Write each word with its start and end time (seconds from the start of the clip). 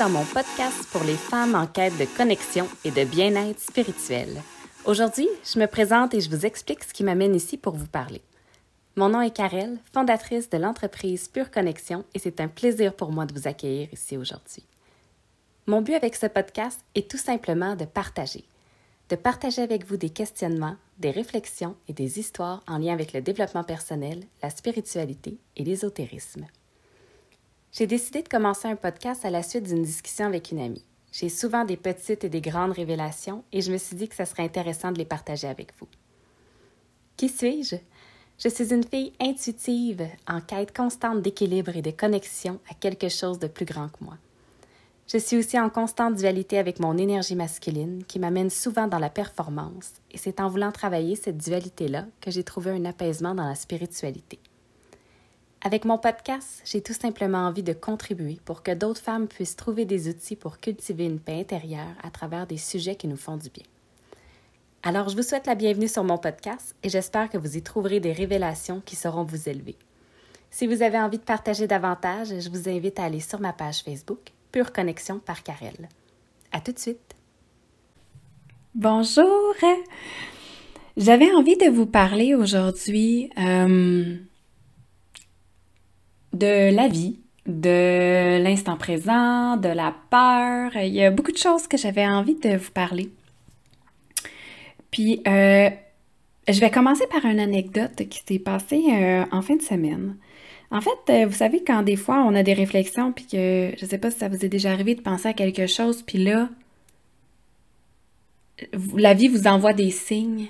Dans 0.00 0.08
mon 0.08 0.24
podcast 0.24 0.88
pour 0.92 1.04
les 1.04 1.14
femmes 1.14 1.54
en 1.54 1.66
quête 1.66 1.98
de 1.98 2.06
connexion 2.16 2.66
et 2.86 2.90
de 2.90 3.04
bien-être 3.04 3.60
spirituel. 3.60 4.28
Aujourd'hui, 4.86 5.28
je 5.44 5.58
me 5.58 5.66
présente 5.66 6.14
et 6.14 6.22
je 6.22 6.30
vous 6.30 6.46
explique 6.46 6.84
ce 6.84 6.94
qui 6.94 7.04
m'amène 7.04 7.34
ici 7.34 7.58
pour 7.58 7.74
vous 7.74 7.86
parler. 7.86 8.22
Mon 8.96 9.10
nom 9.10 9.20
est 9.20 9.30
Karel, 9.36 9.76
fondatrice 9.92 10.48
de 10.48 10.56
l'entreprise 10.56 11.28
Pure 11.28 11.50
Connexion 11.50 12.06
et 12.14 12.18
c'est 12.18 12.40
un 12.40 12.48
plaisir 12.48 12.94
pour 12.94 13.12
moi 13.12 13.26
de 13.26 13.38
vous 13.38 13.46
accueillir 13.46 13.88
ici 13.92 14.16
aujourd'hui. 14.16 14.64
Mon 15.66 15.82
but 15.82 15.92
avec 15.92 16.16
ce 16.16 16.28
podcast 16.28 16.80
est 16.94 17.10
tout 17.10 17.18
simplement 17.18 17.76
de 17.76 17.84
partager. 17.84 18.44
De 19.10 19.16
partager 19.16 19.60
avec 19.60 19.84
vous 19.84 19.98
des 19.98 20.08
questionnements, 20.08 20.76
des 20.96 21.10
réflexions 21.10 21.76
et 21.88 21.92
des 21.92 22.18
histoires 22.18 22.62
en 22.66 22.78
lien 22.78 22.94
avec 22.94 23.12
le 23.12 23.20
développement 23.20 23.64
personnel, 23.64 24.22
la 24.42 24.48
spiritualité 24.48 25.36
et 25.58 25.64
l'ésotérisme. 25.64 26.46
J'ai 27.72 27.86
décidé 27.86 28.22
de 28.22 28.28
commencer 28.28 28.66
un 28.66 28.74
podcast 28.74 29.24
à 29.24 29.30
la 29.30 29.44
suite 29.44 29.68
d'une 29.68 29.84
discussion 29.84 30.26
avec 30.26 30.50
une 30.50 30.58
amie. 30.58 30.84
J'ai 31.12 31.28
souvent 31.28 31.64
des 31.64 31.76
petites 31.76 32.24
et 32.24 32.28
des 32.28 32.40
grandes 32.40 32.72
révélations 32.72 33.44
et 33.52 33.60
je 33.60 33.70
me 33.70 33.78
suis 33.78 33.94
dit 33.94 34.08
que 34.08 34.16
ce 34.16 34.24
serait 34.24 34.42
intéressant 34.42 34.90
de 34.90 34.98
les 34.98 35.04
partager 35.04 35.46
avec 35.46 35.72
vous. 35.78 35.86
Qui 37.16 37.28
suis-je? 37.28 37.76
Je 38.38 38.48
suis 38.48 38.74
une 38.74 38.82
fille 38.82 39.12
intuitive, 39.20 40.08
en 40.26 40.40
quête 40.40 40.74
constante 40.74 41.22
d'équilibre 41.22 41.76
et 41.76 41.82
de 41.82 41.92
connexion 41.92 42.58
à 42.68 42.74
quelque 42.74 43.08
chose 43.08 43.38
de 43.38 43.46
plus 43.46 43.66
grand 43.66 43.88
que 43.88 44.02
moi. 44.02 44.16
Je 45.06 45.18
suis 45.18 45.36
aussi 45.36 45.58
en 45.58 45.70
constante 45.70 46.16
dualité 46.16 46.58
avec 46.58 46.80
mon 46.80 46.98
énergie 46.98 47.36
masculine 47.36 48.02
qui 48.04 48.18
m'amène 48.18 48.50
souvent 48.50 48.88
dans 48.88 48.98
la 48.98 49.10
performance 49.10 49.92
et 50.10 50.18
c'est 50.18 50.40
en 50.40 50.48
voulant 50.48 50.72
travailler 50.72 51.14
cette 51.14 51.38
dualité-là 51.38 52.06
que 52.20 52.32
j'ai 52.32 52.44
trouvé 52.44 52.72
un 52.72 52.84
apaisement 52.84 53.34
dans 53.34 53.46
la 53.46 53.54
spiritualité. 53.54 54.40
Avec 55.62 55.84
mon 55.84 55.98
podcast, 55.98 56.62
j'ai 56.64 56.80
tout 56.80 56.94
simplement 56.94 57.46
envie 57.46 57.62
de 57.62 57.74
contribuer 57.74 58.38
pour 58.46 58.62
que 58.62 58.72
d'autres 58.72 59.02
femmes 59.02 59.28
puissent 59.28 59.56
trouver 59.56 59.84
des 59.84 60.08
outils 60.08 60.34
pour 60.36 60.58
cultiver 60.58 61.04
une 61.04 61.20
paix 61.20 61.38
intérieure 61.38 61.94
à 62.02 62.10
travers 62.10 62.46
des 62.46 62.56
sujets 62.56 62.96
qui 62.96 63.08
nous 63.08 63.18
font 63.18 63.36
du 63.36 63.50
bien. 63.50 63.64
Alors, 64.82 65.10
je 65.10 65.16
vous 65.16 65.22
souhaite 65.22 65.46
la 65.46 65.54
bienvenue 65.54 65.86
sur 65.86 66.02
mon 66.02 66.16
podcast 66.16 66.74
et 66.82 66.88
j'espère 66.88 67.28
que 67.28 67.36
vous 67.36 67.58
y 67.58 67.62
trouverez 67.62 68.00
des 68.00 68.12
révélations 68.12 68.80
qui 68.80 68.96
sauront 68.96 69.24
vous 69.24 69.50
élever. 69.50 69.76
Si 70.50 70.66
vous 70.66 70.80
avez 70.80 70.98
envie 70.98 71.18
de 71.18 71.24
partager 71.24 71.66
davantage, 71.66 72.28
je 72.28 72.48
vous 72.48 72.66
invite 72.66 72.98
à 72.98 73.04
aller 73.04 73.20
sur 73.20 73.38
ma 73.38 73.52
page 73.52 73.82
Facebook, 73.82 74.32
Pure 74.52 74.72
Connexion 74.72 75.18
par 75.18 75.42
Karel. 75.42 75.90
À 76.52 76.62
tout 76.62 76.72
de 76.72 76.78
suite! 76.78 77.14
Bonjour! 78.74 79.54
J'avais 80.96 81.30
envie 81.32 81.58
de 81.58 81.68
vous 81.68 81.86
parler 81.86 82.34
aujourd'hui 82.34 83.30
euh, 83.38 84.16
de 86.40 86.74
la 86.74 86.88
vie, 86.88 87.20
de 87.46 88.42
l'instant 88.42 88.76
présent, 88.76 89.56
de 89.56 89.68
la 89.68 89.94
peur. 90.10 90.74
Il 90.82 90.92
y 90.92 91.04
a 91.04 91.10
beaucoup 91.10 91.32
de 91.32 91.38
choses 91.38 91.68
que 91.68 91.76
j'avais 91.76 92.06
envie 92.06 92.34
de 92.34 92.56
vous 92.56 92.70
parler. 92.72 93.10
Puis, 94.90 95.20
euh, 95.28 95.70
je 96.48 96.60
vais 96.60 96.70
commencer 96.70 97.06
par 97.08 97.24
une 97.26 97.38
anecdote 97.38 98.08
qui 98.08 98.22
s'est 98.26 98.40
passée 98.40 98.82
euh, 98.90 99.24
en 99.30 99.42
fin 99.42 99.56
de 99.56 99.62
semaine. 99.62 100.16
En 100.70 100.80
fait, 100.80 100.90
euh, 101.10 101.26
vous 101.26 101.34
savez, 101.36 101.62
quand 101.62 101.82
des 101.82 101.96
fois 101.96 102.24
on 102.26 102.34
a 102.34 102.42
des 102.42 102.54
réflexions, 102.54 103.12
puis 103.12 103.26
que 103.26 103.72
je 103.76 103.86
sais 103.86 103.98
pas 103.98 104.10
si 104.10 104.18
ça 104.18 104.28
vous 104.28 104.44
est 104.44 104.48
déjà 104.48 104.70
arrivé 104.72 104.94
de 104.94 105.00
penser 105.00 105.28
à 105.28 105.32
quelque 105.32 105.66
chose, 105.66 106.02
puis 106.02 106.18
là, 106.18 106.48
la 108.96 109.14
vie 109.14 109.28
vous 109.28 109.46
envoie 109.46 109.72
des 109.72 109.90
signes, 109.90 110.48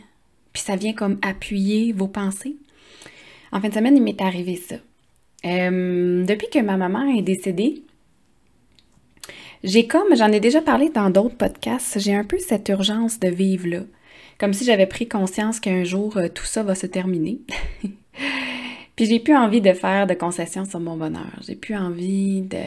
puis 0.53 0.63
ça 0.63 0.77
vient 0.77 0.93
comme 0.93 1.19
appuyer 1.23 1.93
vos 1.93 2.09
pensées. 2.09 2.57
En 3.53 3.61
fin 3.61 3.69
de 3.69 3.75
semaine, 3.75 3.97
il 3.97 4.03
m'est 4.03 4.21
arrivé 4.21 4.57
ça. 4.57 4.77
Euh, 5.45 6.25
depuis 6.25 6.49
que 6.51 6.59
ma 6.59 6.77
maman 6.77 7.05
est 7.17 7.23
décédée, 7.23 7.83
j'ai 9.63 9.87
comme, 9.87 10.17
j'en 10.17 10.33
ai 10.33 10.41
déjà 10.41 10.63
parlé 10.63 10.89
dans 10.89 11.11
d'autres 11.11 11.37
podcasts, 11.37 11.99
j'ai 11.99 12.15
un 12.15 12.25
peu 12.25 12.39
cette 12.39 12.69
urgence 12.69 13.21
de 13.21 13.29
vivre 13.29 13.69
là. 13.69 13.81
Comme 14.39 14.55
si 14.55 14.65
j'avais 14.65 14.87
pris 14.87 15.07
conscience 15.07 15.61
qu'un 15.61 15.85
jour, 15.85 16.17
euh, 16.17 16.29
tout 16.29 16.47
ça 16.47 16.63
va 16.63 16.75
se 16.75 16.87
terminer. 16.87 17.41
Puis 18.97 19.07
j'ai 19.07 19.21
plus 19.21 19.37
envie 19.37 19.61
de 19.61 19.73
faire 19.75 20.07
de 20.07 20.15
concessions 20.15 20.65
sur 20.65 20.81
mon 20.81 20.97
bonheur. 20.97 21.39
J'ai 21.47 21.57
plus 21.57 21.77
envie 21.77 22.41
de... 22.43 22.59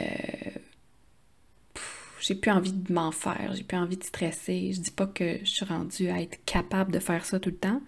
J'ai 2.19 2.35
plus 2.35 2.51
envie 2.51 2.71
de 2.71 2.93
m'en 2.93 3.11
faire. 3.11 3.53
J'ai 3.55 3.63
plus 3.63 3.77
envie 3.77 3.97
de 3.97 4.03
stresser. 4.03 4.71
Je 4.73 4.79
dis 4.79 4.91
pas 4.91 5.07
que 5.07 5.39
je 5.43 5.49
suis 5.49 5.65
rendue 5.65 6.09
à 6.09 6.21
être 6.21 6.39
capable 6.45 6.91
de 6.91 6.99
faire 6.99 7.25
ça 7.25 7.39
tout 7.39 7.49
le 7.49 7.55
temps. 7.55 7.81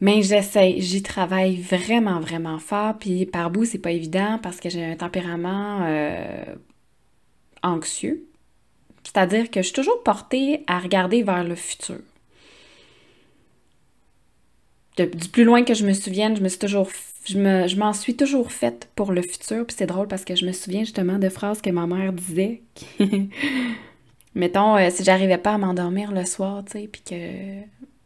Mais 0.00 0.22
j'essaie, 0.22 0.76
j'y 0.78 1.02
travaille 1.02 1.56
vraiment, 1.56 2.20
vraiment 2.20 2.58
fort. 2.58 2.94
Puis 2.98 3.26
par 3.26 3.50
bout, 3.50 3.64
c'est 3.64 3.78
pas 3.78 3.92
évident 3.92 4.38
parce 4.42 4.60
que 4.60 4.68
j'ai 4.68 4.84
un 4.84 4.96
tempérament 4.96 5.80
euh, 5.84 6.54
anxieux. 7.62 8.26
C'est-à-dire 9.04 9.50
que 9.50 9.60
je 9.60 9.66
suis 9.66 9.74
toujours 9.74 10.02
portée 10.02 10.62
à 10.66 10.78
regarder 10.78 11.22
vers 11.22 11.44
le 11.44 11.54
futur. 11.54 11.98
du 14.96 15.28
plus 15.28 15.44
loin 15.44 15.64
que 15.64 15.74
je 15.74 15.86
me 15.86 15.92
souvienne, 15.92 16.36
je 16.36 16.42
me 16.42 16.48
suis 16.48 16.58
toujours 16.58 16.88
je, 17.26 17.76
m'en 17.76 17.92
suis 17.92 18.16
toujours 18.16 18.52
faite 18.52 18.88
pour 18.94 19.12
le 19.12 19.22
futur. 19.22 19.66
Puis 19.66 19.76
c'est 19.78 19.86
drôle 19.86 20.08
parce 20.08 20.24
que 20.24 20.34
je 20.34 20.46
me 20.46 20.52
souviens 20.52 20.80
justement 20.80 21.18
de 21.18 21.28
phrases 21.28 21.60
que 21.60 21.70
ma 21.70 21.86
mère 21.86 22.12
disait. 22.12 22.62
Mettons, 24.34 24.76
euh, 24.76 24.90
si 24.90 25.04
j'arrivais 25.04 25.38
pas 25.38 25.54
à 25.54 25.58
m'endormir 25.58 26.10
le 26.10 26.24
soir, 26.24 26.64
tu 26.64 26.72
sais, 26.72 26.88
puis 26.88 27.02
que 27.08 27.60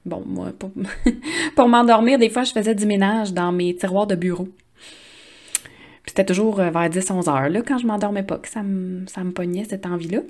Bon, 0.09 0.23
moi, 0.27 0.53
pour, 1.55 1.69
m'endormir, 1.69 2.19
des 2.19 2.31
fois, 2.31 2.45
je 2.45 2.53
faisais 2.53 2.75
du 2.75 2.87
ménage 2.87 3.33
dans 3.33 3.53
mes 3.53 3.75
tiroirs 3.77 4.07
de 4.07 4.15
bureau. 4.15 4.49
Puis 6.03 6.15
c'était 6.15 6.25
toujours 6.25 6.61
euh, 6.61 6.71
vers 6.71 6.89
10-11 6.89 7.29
heures, 7.29 7.49
là, 7.51 7.63
quand 7.63 7.79
je 7.79 7.87
m'endormais 7.87 8.23
pas, 8.23 8.39
que 8.39 8.49
ça 8.49 8.63
me, 8.63 9.07
ça 9.07 9.23
me 9.23 9.33
pognait 9.33 9.65
cette 9.65 9.85
envie-là. 9.85 10.21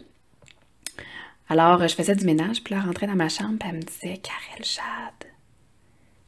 Alors, 1.49 1.87
je 1.87 1.94
faisais 1.94 2.16
du 2.16 2.27
ménage, 2.27 2.62
puis 2.62 2.75
là, 2.75 2.81
elle 2.81 2.89
rentrait 2.89 3.06
dans 3.06 3.15
ma 3.15 3.28
chambre, 3.28 3.56
puis 3.59 3.69
elle 3.71 3.77
me 3.77 3.83
disait 3.83 4.19
Karel 4.19 4.65
Jade, 4.65 5.31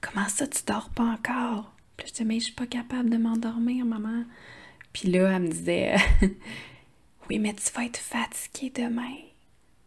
comment 0.00 0.28
ça, 0.28 0.46
tu 0.46 0.62
dors 0.66 0.88
pas 0.90 1.04
encore 1.04 1.72
Puis 1.96 2.06
je 2.06 2.12
disais 2.12 2.24
Mais 2.24 2.38
je 2.38 2.44
suis 2.44 2.54
pas 2.54 2.66
capable 2.66 3.10
de 3.10 3.16
m'endormir, 3.16 3.84
maman. 3.84 4.24
Puis 4.92 5.10
là, 5.10 5.32
elle 5.34 5.42
me 5.42 5.48
disait 5.48 5.96
Oui, 7.28 7.38
mais 7.38 7.52
tu 7.54 7.70
vas 7.74 7.84
être 7.84 7.98
fatiguée 7.98 8.72
demain. 8.74 9.16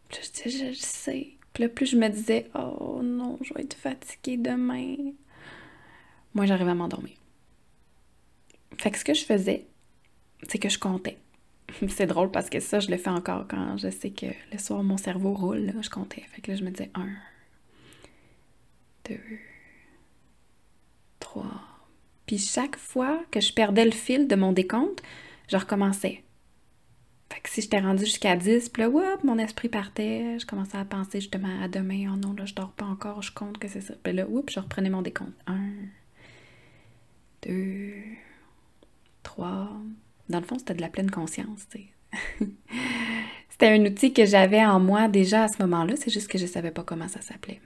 Puis 0.09 0.19
je 0.21 0.49
disais 0.49 0.67
Je, 0.67 0.73
je 0.73 0.81
sais. 0.81 1.37
Puis 1.53 1.63
là, 1.63 1.69
plus 1.69 1.85
je 1.85 1.97
me 1.97 2.09
disais, 2.09 2.49
oh 2.55 2.99
non, 3.03 3.12
je 3.41 3.53
vais 3.53 3.61
être 3.61 3.75
fatiguée 3.75 4.37
demain, 4.37 4.95
moi, 6.33 6.45
j'arrivais 6.45 6.71
à 6.71 6.75
m'endormir. 6.75 7.15
Fait 8.77 8.91
que 8.91 8.97
ce 8.97 9.05
que 9.05 9.13
je 9.13 9.23
faisais, 9.23 9.67
c'est 10.47 10.57
que 10.57 10.69
je 10.69 10.79
comptais. 10.79 11.17
c'est 11.89 12.07
drôle 12.07 12.31
parce 12.31 12.49
que 12.49 12.59
ça, 12.59 12.79
je 12.79 12.89
le 12.89 12.97
fais 12.97 13.09
encore 13.09 13.47
quand 13.47 13.77
je 13.77 13.89
sais 13.89 14.09
que 14.09 14.27
le 14.51 14.57
soir, 14.57 14.83
mon 14.83 14.97
cerveau 14.97 15.33
roule, 15.33 15.73
je 15.81 15.89
comptais. 15.89 16.23
Fait 16.31 16.41
que 16.41 16.51
là, 16.51 16.57
je 16.57 16.63
me 16.63 16.71
disais 16.71 16.89
un, 16.95 17.09
deux, 19.07 19.19
trois. 21.19 21.61
Puis 22.25 22.39
chaque 22.39 22.77
fois 22.77 23.23
que 23.31 23.39
je 23.39 23.53
perdais 23.53 23.85
le 23.85 23.91
fil 23.91 24.27
de 24.27 24.35
mon 24.35 24.53
décompte, 24.53 25.03
je 25.49 25.57
recommençais. 25.57 26.23
Fait 27.33 27.39
que 27.41 27.49
si 27.49 27.61
j'étais 27.61 27.79
rendue 27.79 28.05
jusqu'à 28.05 28.35
10, 28.35 28.69
puis 28.69 28.83
là, 28.83 28.89
whoop, 28.89 29.23
mon 29.23 29.39
esprit 29.39 29.67
partait, 29.67 30.37
je 30.37 30.45
commençais 30.45 30.77
à 30.77 30.85
penser 30.85 31.19
justement 31.19 31.63
à 31.63 31.67
demain, 31.67 32.11
oh 32.13 32.15
non, 32.15 32.33
là, 32.33 32.45
je 32.45 32.53
dors 32.53 32.71
pas 32.71 32.85
encore, 32.85 33.23
je 33.23 33.33
compte 33.33 33.57
que 33.57 33.67
c'est 33.67 33.81
ça. 33.81 33.95
Puis 34.03 34.13
là, 34.13 34.27
whoop, 34.27 34.51
je 34.51 34.59
reprenais 34.59 34.91
mon 34.91 35.01
décompte. 35.01 35.33
1, 35.47 35.55
2, 37.47 37.93
3. 39.23 39.71
Dans 40.29 40.39
le 40.39 40.45
fond, 40.45 40.59
c'était 40.59 40.75
de 40.75 40.81
la 40.81 40.89
pleine 40.89 41.09
conscience, 41.09 41.67
tu 41.71 41.79
sais. 41.79 42.45
c'était 43.49 43.69
un 43.69 43.83
outil 43.83 44.13
que 44.13 44.27
j'avais 44.27 44.63
en 44.63 44.79
moi 44.79 45.07
déjà 45.07 45.45
à 45.45 45.47
ce 45.47 45.59
moment-là, 45.63 45.95
c'est 45.95 46.11
juste 46.11 46.27
que 46.27 46.37
je 46.37 46.45
savais 46.45 46.71
pas 46.71 46.83
comment 46.83 47.07
ça 47.07 47.21
s'appelait. 47.21 47.61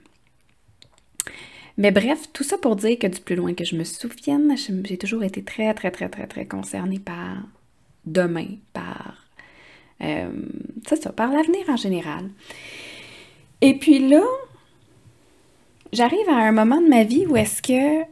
Mais 1.76 1.90
bref, 1.90 2.32
tout 2.32 2.42
ça 2.42 2.56
pour 2.56 2.74
dire 2.74 2.98
que 2.98 3.06
du 3.06 3.20
plus 3.20 3.36
loin 3.36 3.52
que 3.52 3.66
je 3.66 3.76
me 3.76 3.84
souvienne, 3.84 4.56
j'ai 4.56 4.96
toujours 4.96 5.24
été 5.24 5.44
très, 5.44 5.74
très, 5.74 5.90
très, 5.90 6.08
très, 6.08 6.26
très 6.26 6.46
concernée 6.46 6.98
par 6.98 7.42
demain, 8.06 8.56
par 8.72 9.27
euh, 10.02 10.28
c'est 10.86 11.02
ça, 11.02 11.12
par 11.12 11.32
l'avenir 11.32 11.64
en 11.68 11.76
général. 11.76 12.28
Et 13.60 13.74
puis 13.74 14.08
là, 14.08 14.22
j'arrive 15.92 16.28
à 16.28 16.36
un 16.36 16.52
moment 16.52 16.80
de 16.80 16.88
ma 16.88 17.04
vie 17.04 17.26
où 17.26 17.36
est-ce 17.36 17.62
que 17.62 18.04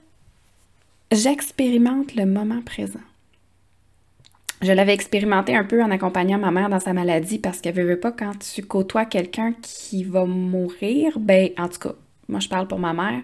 j'expérimente 1.13 2.15
le 2.15 2.27
moment 2.27 2.63
présent. 2.63 3.01
Je 4.63 4.73
l'avais 4.73 4.95
expérimenté 4.95 5.55
un 5.55 5.65
peu 5.65 5.83
en 5.83 5.91
accompagnant 5.91 6.39
ma 6.39 6.51
mère 6.51 6.71
dans 6.71 6.81
sa 6.81 6.95
maladie 6.95 7.39
parce 7.39 7.61
qu'elle 7.61 7.75
veut 7.75 8.01
pas 8.01 8.11
quand 8.11 8.33
tu 8.39 8.63
côtoies 8.63 9.05
quelqu'un 9.05 9.55
qui 9.61 10.03
va 10.03 10.25
mourir, 10.25 11.19
ben 11.19 11.51
en 11.59 11.69
tout 11.69 11.79
cas, 11.79 11.95
moi 12.29 12.41
je 12.41 12.49
parle 12.49 12.67
pour 12.67 12.79
ma 12.79 12.95
mère, 12.95 13.21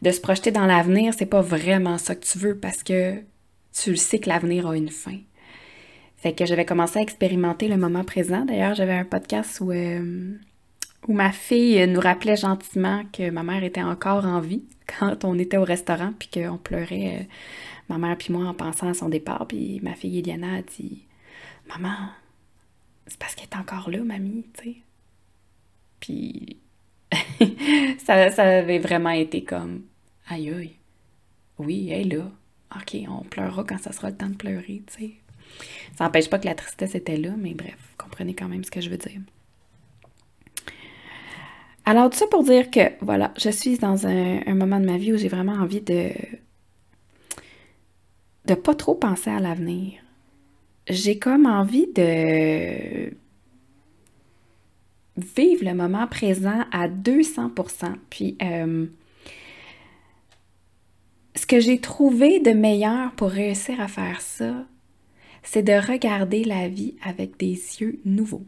de 0.00 0.10
se 0.10 0.20
projeter 0.20 0.50
dans 0.50 0.64
l'avenir, 0.64 1.12
c'est 1.16 1.26
pas 1.26 1.42
vraiment 1.42 1.98
ça 1.98 2.14
que 2.14 2.24
tu 2.24 2.38
veux 2.38 2.56
parce 2.56 2.82
que 2.82 3.16
tu 3.72 3.90
le 3.90 3.96
sais 3.96 4.18
que 4.18 4.30
l'avenir 4.30 4.66
a 4.66 4.76
une 4.76 4.88
fin. 4.88 5.18
Fait 6.22 6.32
que 6.32 6.46
j'avais 6.46 6.64
commencé 6.64 7.00
à 7.00 7.02
expérimenter 7.02 7.66
le 7.66 7.76
moment 7.76 8.04
présent. 8.04 8.44
D'ailleurs, 8.44 8.76
j'avais 8.76 8.94
un 8.94 9.04
podcast 9.04 9.60
où, 9.60 9.72
euh, 9.72 10.38
où 11.08 11.12
ma 11.12 11.32
fille 11.32 11.84
nous 11.88 11.98
rappelait 11.98 12.36
gentiment 12.36 13.02
que 13.12 13.28
ma 13.30 13.42
mère 13.42 13.64
était 13.64 13.82
encore 13.82 14.24
en 14.24 14.38
vie 14.38 14.62
quand 14.86 15.24
on 15.24 15.36
était 15.36 15.56
au 15.56 15.64
restaurant, 15.64 16.12
puis 16.16 16.28
qu'on 16.32 16.58
pleurait, 16.58 17.22
euh, 17.22 17.24
ma 17.88 17.98
mère 17.98 18.16
puis 18.16 18.32
moi, 18.32 18.46
en 18.46 18.54
pensant 18.54 18.88
à 18.88 18.94
son 18.94 19.08
départ. 19.08 19.48
Puis 19.48 19.80
ma 19.82 19.94
fille 19.94 20.20
Eliana 20.20 20.58
a 20.58 20.62
dit 20.62 21.02
Maman, 21.68 22.10
c'est 23.08 23.18
parce 23.18 23.34
qu'elle 23.34 23.48
est 23.52 23.56
encore 23.56 23.90
là, 23.90 23.98
mamie, 23.98 24.46
tu 24.56 24.62
sais. 24.62 24.76
Puis 25.98 26.56
ça, 27.98 28.30
ça 28.30 28.44
avait 28.44 28.78
vraiment 28.78 29.10
été 29.10 29.42
comme 29.42 29.82
aïe 30.28 30.50
aïe. 30.50 30.76
Oui, 31.58 31.88
elle 31.90 32.12
est 32.12 32.16
là. 32.16 32.30
OK, 32.76 32.96
on 33.08 33.24
pleurera 33.24 33.64
quand 33.64 33.78
ça 33.78 33.90
sera 33.90 34.10
le 34.10 34.16
temps 34.16 34.28
de 34.28 34.36
pleurer, 34.36 34.84
tu 34.86 35.00
sais. 35.00 35.21
Ça 35.96 36.04
n'empêche 36.04 36.30
pas 36.30 36.38
que 36.38 36.46
la 36.46 36.54
tristesse 36.54 36.94
était 36.94 37.16
là, 37.16 37.30
mais 37.36 37.54
bref, 37.54 37.76
vous 37.76 38.04
comprenez 38.04 38.34
quand 38.34 38.48
même 38.48 38.64
ce 38.64 38.70
que 38.70 38.80
je 38.80 38.90
veux 38.90 38.96
dire. 38.96 39.20
Alors, 41.84 42.10
tout 42.10 42.18
ça 42.18 42.26
pour 42.28 42.44
dire 42.44 42.70
que, 42.70 42.92
voilà, 43.00 43.32
je 43.36 43.50
suis 43.50 43.76
dans 43.78 44.06
un, 44.06 44.54
moment 44.54 44.78
de 44.78 44.86
ma 44.86 44.98
vie 44.98 45.12
où 45.12 45.16
j'ai 45.16 45.28
vraiment 45.28 45.54
envie 45.54 45.80
de 45.80 46.10
de 48.44 48.54
pas 48.54 48.74
trop 48.74 48.96
penser 48.96 49.30
à 49.30 49.38
l'avenir. 49.38 50.00
J'ai 50.88 51.18
comme 51.18 51.46
envie 51.46 51.86
de 51.94 53.14
vivre 55.16 55.64
le 55.64 55.74
moment 55.74 56.08
présent 56.08 56.64
à 56.72 56.88
200%. 56.88 57.94
Puis, 58.10 58.36
euh, 58.42 58.86
ce 61.36 61.46
que 61.46 61.60
j'ai 61.60 61.80
trouvé 61.80 62.40
de 62.40 62.50
meilleur 62.50 63.12
pour 63.12 63.30
réussir 63.30 63.80
à 63.80 63.86
faire 63.86 64.20
ça, 64.20 64.66
c'est 65.42 65.62
de 65.62 65.72
regarder 65.72 66.44
la 66.44 66.68
vie 66.68 66.94
avec 67.04 67.36
des 67.38 67.54
yeux 67.80 68.00
nouveaux. 68.04 68.44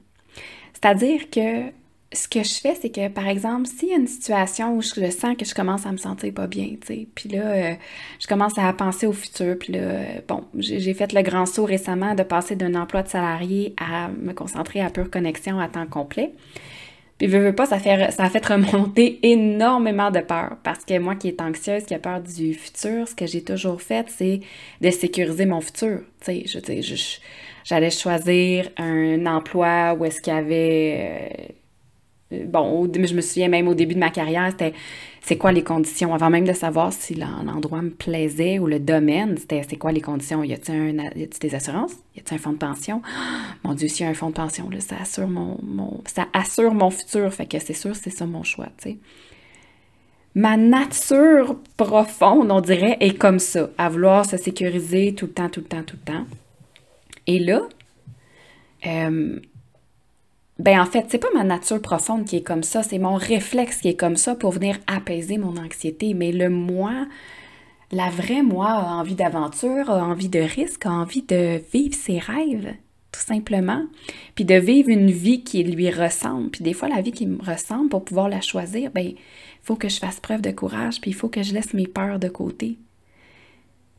C'est-à-dire 0.73 1.31
que 1.31 1.70
ce 2.14 2.29
que 2.29 2.43
je 2.43 2.55
fais, 2.55 2.75
c'est 2.81 2.91
que, 2.91 3.08
par 3.08 3.26
exemple, 3.26 3.67
s'il 3.67 3.88
y 3.88 3.93
a 3.93 3.96
une 3.96 4.06
situation 4.06 4.76
où 4.76 4.82
je 4.82 5.11
sens 5.11 5.37
que 5.37 5.44
je 5.44 5.55
commence 5.55 5.87
à 5.87 5.93
me 5.93 5.96
sentir 5.96 6.32
pas 6.32 6.46
bien, 6.46 6.76
tu 6.81 6.87
sais, 6.87 7.08
puis 7.14 7.29
là, 7.29 7.43
euh, 7.43 7.75
je 8.20 8.26
commence 8.26 8.56
à 8.58 8.73
penser 8.73 9.06
au 9.06 9.12
futur, 9.12 9.56
puis 9.58 9.73
là, 9.73 9.81
euh, 9.81 10.05
bon, 10.29 10.44
j'ai 10.56 10.94
fait 10.94 11.12
le 11.12 11.23
grand 11.23 11.46
saut 11.46 11.64
récemment 11.64 12.14
de 12.14 12.23
passer 12.23 12.56
d'un 12.56 12.75
emploi 12.75 13.02
de 13.02 13.08
salarié 13.08 13.75
à 13.79 14.08
me 14.08 14.32
concentrer 14.32 14.81
à 14.81 14.90
pure 14.90 15.11
connexion 15.11 15.58
à 15.58 15.69
temps 15.69 15.87
complet. 15.87 16.32
Puis, 17.19 17.28
veux, 17.28 17.55
pas, 17.55 17.66
ça, 17.66 17.78
fait, 17.78 18.11
ça 18.11 18.25
a 18.25 18.31
fait 18.31 18.44
remonter 18.44 19.20
énormément 19.26 20.11
de 20.11 20.20
peur. 20.20 20.56
Parce 20.62 20.84
que 20.84 20.99
moi 20.99 21.14
qui 21.14 21.28
est 21.28 21.40
anxieuse, 21.40 21.84
qui 21.84 21.94
a 21.94 21.99
peur 21.99 22.20
du 22.20 22.55
futur, 22.55 23.06
ce 23.06 23.14
que 23.14 23.26
j'ai 23.26 23.43
toujours 23.43 23.81
fait, 23.81 24.06
c'est 24.08 24.40
de 24.81 24.90
sécuriser 24.90 25.46
mon 25.46 25.61
futur. 25.61 26.00
Tu 26.25 26.46
sais, 26.46 26.82
je 26.82 26.94
j'allais 27.64 27.90
choisir 27.90 28.69
un 28.76 29.25
emploi 29.26 29.94
où 29.99 30.05
est-ce 30.05 30.20
qu'il 30.20 30.34
y 30.34 30.37
avait... 30.37 31.55
Euh, 32.35 32.45
bon, 32.47 32.91
je 32.93 33.15
me 33.15 33.21
souviens 33.21 33.49
même 33.49 33.69
au 33.69 33.75
début 33.75 33.95
de 33.95 34.01
ma 34.01 34.11
carrière, 34.11 34.51
c'était 34.51 34.75
c'est 35.21 35.39
quoi 35.39 35.53
les 35.53 35.65
conditions, 35.65 36.13
avant 36.13 36.29
même 36.29 36.47
de 36.47 36.53
savoir 36.53 36.93
si 36.93 37.15
l'endroit 37.15 37.81
me 37.81 37.91
plaisait 37.91 38.59
ou 38.59 38.67
le 38.67 38.79
domaine, 38.79 39.39
c'était 39.39 39.63
c'est 39.67 39.77
quoi 39.77 39.91
les 39.91 40.03
conditions? 40.03 40.45
Y 40.45 40.53
a-t-il 40.53 41.29
des 41.41 41.55
assurances? 41.55 41.95
Y 42.15 42.21
a-t-il 42.21 42.35
un 42.35 42.39
fonds 42.39 42.53
de 42.53 42.59
pension? 42.59 43.01
mon 43.65 43.73
Dieu, 43.73 43.89
s'il 43.89 44.05
y 44.05 44.07
a 44.07 44.11
un 44.11 44.15
fonds 44.15 44.29
de 44.29 44.35
pension, 44.35 44.69
là, 44.69 44.81
ça 44.81 44.97
assure 45.01 45.29
mon, 45.29 45.59
ça 46.05 46.27
assure 46.35 46.75
mon 46.75 46.91
futur. 46.91 47.33
Fait 47.33 47.47
que 47.47 47.59
c'est 47.59 47.73
sûr, 47.73 47.97
c'est 47.97 48.11
ça 48.11 48.27
mon 48.27 48.43
choix, 48.43 48.69
tu 48.77 48.91
sais. 48.91 48.99
Ma 50.35 50.59
nature 50.59 51.57
profonde, 51.77 52.51
on 52.51 52.61
dirait, 52.61 52.99
est 53.01 53.17
comme 53.17 53.39
ça, 53.39 53.71
à 53.79 53.89
vouloir 53.89 54.27
se 54.27 54.37
sécuriser 54.37 55.15
tout 55.15 55.27
le 55.27 55.33
temps, 55.33 55.49
tout 55.49 55.61
le 55.61 55.67
temps, 55.67 55.85
tout 55.85 55.97
le 56.05 56.13
temps. 56.13 56.27
Et 57.27 57.39
là, 57.39 57.63
euh, 58.87 59.41
ben 60.59 60.81
en 60.81 60.87
fait, 60.87 61.06
c'est 61.09 61.19
pas 61.19 61.33
ma 61.35 61.43
nature 61.43 61.83
profonde 61.83 62.27
qui 62.27 62.37
est 62.37 62.43
comme 62.43 62.62
ça, 62.62 62.83
c'est 62.83 62.99
mon 62.99 63.15
réflexe 63.15 63.81
qui 63.81 63.89
est 63.89 63.97
comme 63.97 64.17
ça 64.17 64.37
pour 64.37 64.53
venir 64.53 64.79
apaiser 64.87 65.37
mon 65.37 65.56
anxiété. 65.56 66.15
Mais 66.15 66.31
le 66.31 66.49
moi, 66.49 67.06
la 67.91 68.09
vraie 68.11 68.43
moi 68.43 68.69
a 68.69 68.95
envie 68.95 69.17
d'aventure, 69.17 69.91
a 69.91 70.05
envie 70.05 70.29
de 70.29 70.39
risque, 70.41 70.87
a 70.87 70.91
envie 70.91 71.23
de 71.23 71.61
vivre 71.73 71.95
ses 71.95 72.21
rêves, 72.21 72.73
tout 73.11 73.21
simplement. 73.21 73.85
Puis 74.37 74.45
de 74.45 74.55
vivre 74.55 74.91
une 74.91 75.11
vie 75.11 75.43
qui 75.43 75.65
lui 75.65 75.91
ressemble. 75.91 76.51
Puis 76.51 76.62
des 76.62 76.73
fois, 76.73 76.89
la 76.89 77.03
vie 77.03 77.12
qui 77.12 77.27
me 77.27 77.43
ressemble, 77.43 77.89
pour 77.89 78.05
pouvoir 78.05 78.29
la 78.29 78.41
choisir, 78.41 78.93
ben 78.93 79.07
il 79.07 79.17
faut 79.62 79.77
que 79.77 79.89
je 79.89 79.99
fasse 79.99 80.21
preuve 80.21 80.43
de 80.43 80.53
courage, 80.53 81.00
puis 81.00 81.11
il 81.11 81.15
faut 81.15 81.29
que 81.29 81.43
je 81.43 81.53
laisse 81.53 81.75
mes 81.75 81.89
peurs 81.89 82.21
de 82.21 82.29
côté. 82.29 82.79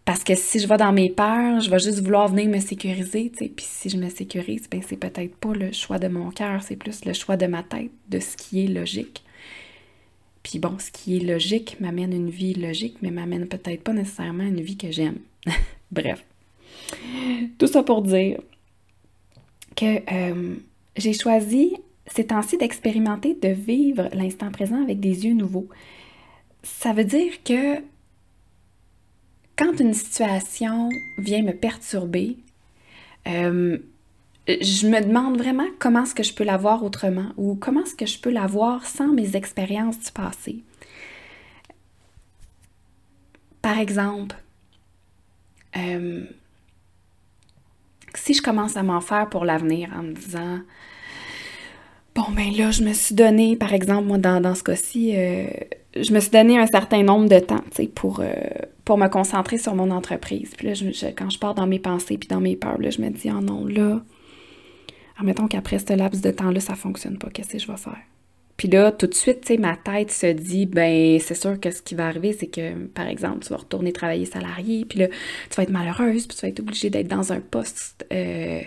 Parce 0.06 0.24
que 0.24 0.36
si 0.36 0.60
je 0.60 0.68
vais 0.68 0.78
dans 0.78 0.94
mes 0.94 1.10
peurs, 1.10 1.62
je 1.62 1.70
vais 1.70 1.80
juste 1.80 2.00
vouloir 2.00 2.28
venir 2.28 2.48
me 2.48 2.60
sécuriser, 2.60 3.32
tu 3.32 3.40
sais. 3.40 3.50
Puis 3.50 3.66
si 3.68 3.90
je 3.90 3.98
me 3.98 4.08
sécurise, 4.10 4.70
ben 4.70 4.82
c'est 4.88 4.98
peut-être 4.98 5.36
pas 5.36 5.54
le 5.54 5.72
choix 5.72 5.98
de 5.98 6.08
mon 6.08 6.30
cœur, 6.30 6.62
c'est 6.62 6.76
plus 6.76 7.04
le 7.06 7.14
choix 7.14 7.38
de 7.38 7.48
ma 7.48 7.64
tête, 7.64 7.90
de 8.10 8.20
ce 8.20 8.38
qui 8.38 8.64
est 8.64 8.68
logique. 8.68 9.24
Puis 10.44 10.60
bon, 10.60 10.78
ce 10.78 10.92
qui 10.92 11.18
est 11.18 11.22
logique 11.22 11.82
m'amène 11.82 12.14
une 12.14 12.30
vie 12.30 12.54
logique, 12.54 12.98
mais 13.02 13.10
m'amène 13.10 13.48
peut-être 13.48 13.82
pas 13.82 13.94
nécessairement 13.94 14.44
une 14.44 14.62
vie 14.62 14.78
que 14.78 14.92
j'aime. 14.92 15.18
Bref. 15.92 16.24
Tout 17.58 17.66
ça 17.66 17.82
pour 17.82 18.04
dire 18.04 18.40
que 19.76 20.02
euh, 20.14 20.56
j'ai 20.98 21.14
choisi 21.14 21.76
ces 22.06 22.28
temps-ci 22.28 22.58
d'expérimenter, 22.58 23.36
de 23.42 23.48
vivre 23.48 24.08
l'instant 24.14 24.52
présent 24.52 24.84
avec 24.84 25.00
des 25.00 25.26
yeux 25.26 25.34
nouveaux. 25.34 25.68
Ça 26.62 26.94
veut 26.94 27.06
dire 27.06 27.44
que 27.44 27.82
quand 29.58 29.80
une 29.80 29.94
situation 29.94 30.90
vient 31.18 31.44
me 31.44 31.54
perturber, 31.54 32.38
euh, 33.28 33.78
je 34.48 34.88
me 34.88 35.02
demande 35.02 35.38
vraiment 35.38 35.66
comment 35.80 36.04
est-ce 36.04 36.16
que 36.16 36.24
je 36.24 36.34
peux 36.34 36.44
la 36.44 36.58
voir 36.58 36.84
autrement 36.84 37.30
ou 37.38 37.56
comment 37.56 37.84
est-ce 37.84 37.96
que 37.96 38.06
je 38.06 38.20
peux 38.20 38.30
la 38.30 38.48
voir 38.48 38.86
sans 38.86 39.08
mes 39.08 39.36
expériences 39.36 40.00
du 40.00 40.12
passé. 40.12 40.64
Par 43.62 43.80
exemple, 43.80 44.36
euh, 45.78 46.24
si 48.14 48.34
je 48.34 48.42
commence 48.42 48.78
à 48.78 48.84
m'en 48.84 49.02
faire 49.02 49.30
pour 49.30 49.46
l'avenir 49.46 49.90
en 49.96 50.04
me 50.04 50.14
disant 50.14 50.60
Bon, 52.16 52.32
ben 52.32 52.50
là, 52.56 52.72
je 52.72 52.82
me 52.82 52.94
suis 52.94 53.14
donné, 53.14 53.58
par 53.58 53.74
exemple, 53.74 54.08
moi, 54.08 54.18
dans, 54.18 54.56
ce 54.56 54.64
cas-ci, 54.64 55.12
euh, 55.18 55.48
je 55.96 56.14
me 56.14 56.20
suis 56.20 56.32
donné 56.32 56.60
un 56.60 56.68
certain 56.68 57.04
nombre 57.04 57.30
de 57.30 57.40
temps, 57.40 57.64
tu 57.72 57.84
sais, 57.84 57.88
pour, 57.88 58.22
pour 58.84 58.98
me 58.98 59.08
concentrer 59.08 59.58
sur 59.58 59.76
mon 59.76 59.92
entreprise. 59.92 60.54
Puis 60.58 60.68
là, 60.68 60.74
quand 61.16 61.30
je 61.30 61.40
pars 61.40 61.56
dans 61.56 61.68
mes 61.68 61.80
pensées 61.80 62.18
puis 62.18 62.28
dans 62.28 62.42
mes 62.42 62.56
peurs, 62.56 62.80
là, 62.80 62.90
je 62.90 63.02
me 63.02 63.10
dis, 63.10 63.30
oh 63.32 63.42
non, 63.42 63.66
là, 63.66 64.02
admettons 65.18 65.48
qu'après 65.48 65.80
ce 65.80 65.94
laps 65.94 66.22
de 66.22 66.32
temps-là, 66.32 66.60
ça 66.60 66.76
fonctionne 66.76 67.18
pas, 67.18 67.30
qu'est-ce 67.30 67.54
que 67.54 67.60
je 67.60 67.68
vais 67.68 67.78
faire? 67.78 68.02
Puis 68.58 68.70
là, 68.70 68.92
tout 68.92 69.08
de 69.08 69.14
suite, 69.14 69.42
tu 69.42 69.48
sais, 69.48 69.58
ma 69.58 69.76
tête 69.76 70.12
se 70.12 70.28
dit, 70.28 70.66
ben, 70.66 71.20
c'est 71.20 71.36
sûr 71.36 71.60
que 71.60 71.72
ce 71.72 71.82
qui 71.82 71.94
va 71.94 72.08
arriver, 72.08 72.32
c'est 72.32 72.48
que, 72.48 72.86
par 72.88 73.08
exemple, 73.08 73.40
tu 73.40 73.50
vas 73.50 73.58
retourner 73.58 73.92
travailler 73.92 74.26
salarié, 74.26 74.86
puis 74.86 75.00
là, 75.00 75.08
tu 75.08 75.56
vas 75.58 75.64
être 75.64 75.72
malheureuse, 75.72 76.26
puis 76.26 76.38
tu 76.38 76.42
vas 76.42 76.48
être 76.48 76.62
obligée 76.62 76.90
d'être 76.90 77.08
dans 77.08 77.34
un 77.34 77.42
poste 77.42 78.06
euh, 78.14 78.62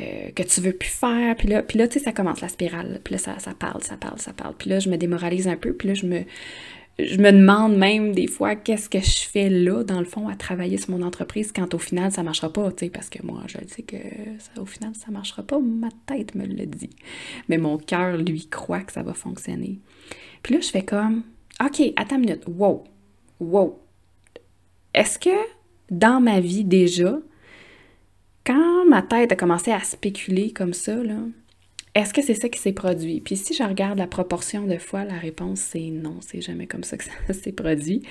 euh, 0.00 0.30
que 0.34 0.42
tu 0.42 0.60
veux 0.60 0.72
plus 0.72 0.90
faire. 0.90 1.36
Puis 1.36 1.48
là, 1.48 1.62
tu 1.62 1.98
sais, 1.98 2.04
ça 2.04 2.12
commence 2.12 2.40
la 2.40 2.48
spirale. 2.48 3.00
Puis 3.02 3.12
là, 3.12 3.18
ça, 3.18 3.38
ça 3.38 3.54
parle, 3.58 3.82
ça 3.82 3.96
parle, 3.96 4.18
ça 4.18 4.32
parle. 4.32 4.54
Puis 4.56 4.70
là, 4.70 4.78
je 4.78 4.88
me 4.88 4.96
démoralise 4.96 5.48
un 5.48 5.56
peu, 5.56 5.72
puis 5.72 5.88
là, 5.88 5.94
je 5.94 6.06
me, 6.06 6.24
je 6.98 7.16
me 7.18 7.30
demande 7.30 7.76
même 7.76 8.12
des 8.12 8.26
fois 8.26 8.56
qu'est-ce 8.56 8.88
que 8.88 9.00
je 9.00 9.20
fais 9.28 9.48
là, 9.48 9.84
dans 9.84 10.00
le 10.00 10.04
fond, 10.04 10.28
à 10.28 10.34
travailler 10.34 10.78
sur 10.78 10.90
mon 10.90 11.02
entreprise 11.02 11.52
quand 11.52 11.74
au 11.74 11.78
final 11.78 12.10
ça 12.10 12.22
marchera 12.22 12.52
pas, 12.52 12.72
tu 12.72 12.86
sais, 12.86 12.90
parce 12.90 13.08
que 13.08 13.24
moi, 13.24 13.42
je 13.46 13.58
sais 13.68 13.82
que 13.82 13.96
au 14.60 14.66
final 14.66 14.92
ça 14.94 15.10
marchera 15.10 15.42
pas, 15.42 15.60
ma 15.60 15.90
tête 16.06 16.34
me 16.34 16.44
le 16.44 16.66
dit. 16.66 16.90
Mais 17.48 17.56
mon 17.56 17.78
cœur, 17.78 18.16
lui, 18.16 18.48
croit 18.48 18.80
que 18.80 18.92
ça 18.92 19.02
va 19.02 19.14
fonctionner. 19.14 19.78
Puis 20.42 20.54
là, 20.54 20.60
je 20.60 20.68
fais 20.68 20.82
comme, 20.82 21.22
OK, 21.64 21.80
attends 21.96 22.16
une 22.16 22.22
minute, 22.22 22.44
wow, 22.48 22.84
wow. 23.38 23.78
Est-ce 24.92 25.18
que 25.18 25.30
dans 25.90 26.20
ma 26.20 26.40
vie 26.40 26.64
déjà, 26.64 27.18
quand 28.48 28.86
ma 28.86 29.02
tête 29.02 29.30
a 29.30 29.36
commencé 29.36 29.70
à 29.70 29.80
spéculer 29.80 30.52
comme 30.52 30.72
ça, 30.72 30.94
là, 30.94 31.16
est-ce 31.94 32.14
que 32.14 32.22
c'est 32.22 32.34
ça 32.34 32.48
qui 32.48 32.58
s'est 32.58 32.72
produit? 32.72 33.20
Puis 33.20 33.36
si 33.36 33.52
je 33.52 33.62
regarde 33.62 33.98
la 33.98 34.06
proportion 34.06 34.66
de 34.66 34.78
fois, 34.78 35.04
la 35.04 35.18
réponse 35.18 35.60
c'est 35.60 35.90
non, 35.90 36.16
c'est 36.22 36.40
jamais 36.40 36.66
comme 36.66 36.82
ça 36.82 36.96
que 36.96 37.04
ça 37.26 37.34
s'est 37.34 37.52
produit. 37.52 38.02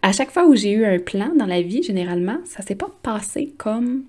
À 0.00 0.12
chaque 0.12 0.30
fois 0.30 0.46
où 0.46 0.56
j'ai 0.56 0.72
eu 0.72 0.86
un 0.86 0.98
plan 0.98 1.34
dans 1.36 1.44
la 1.44 1.60
vie, 1.60 1.82
généralement, 1.82 2.38
ça 2.46 2.62
s'est 2.62 2.74
pas 2.74 2.90
passé 3.02 3.52
comme 3.58 4.04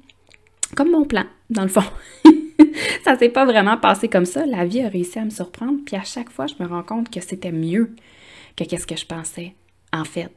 comme 0.74 0.90
mon 0.90 1.04
plan, 1.04 1.26
dans 1.50 1.64
le 1.64 1.68
fond. 1.68 1.84
ça 3.04 3.18
s'est 3.20 3.30
pas 3.30 3.46
vraiment 3.46 3.78
passé 3.78 4.08
comme 4.08 4.26
ça. 4.26 4.46
La 4.46 4.66
vie 4.66 4.82
a 4.82 4.88
réussi 4.88 5.20
à 5.20 5.26
me 5.26 5.30
surprendre, 5.30 5.80
puis 5.86 5.98
à 5.98 6.04
chaque 6.04 6.32
fois, 6.32 6.48
je 6.48 6.64
me 6.64 6.68
rends 6.68 6.82
compte 6.82 7.12
que 7.12 7.20
c'était 7.20 7.52
mieux 7.52 7.94
que 8.56 8.64
qu'est-ce 8.64 8.88
que 8.88 8.96
je 8.96 9.06
pensais, 9.06 9.54
en 9.92 10.06
fait. 10.06 10.32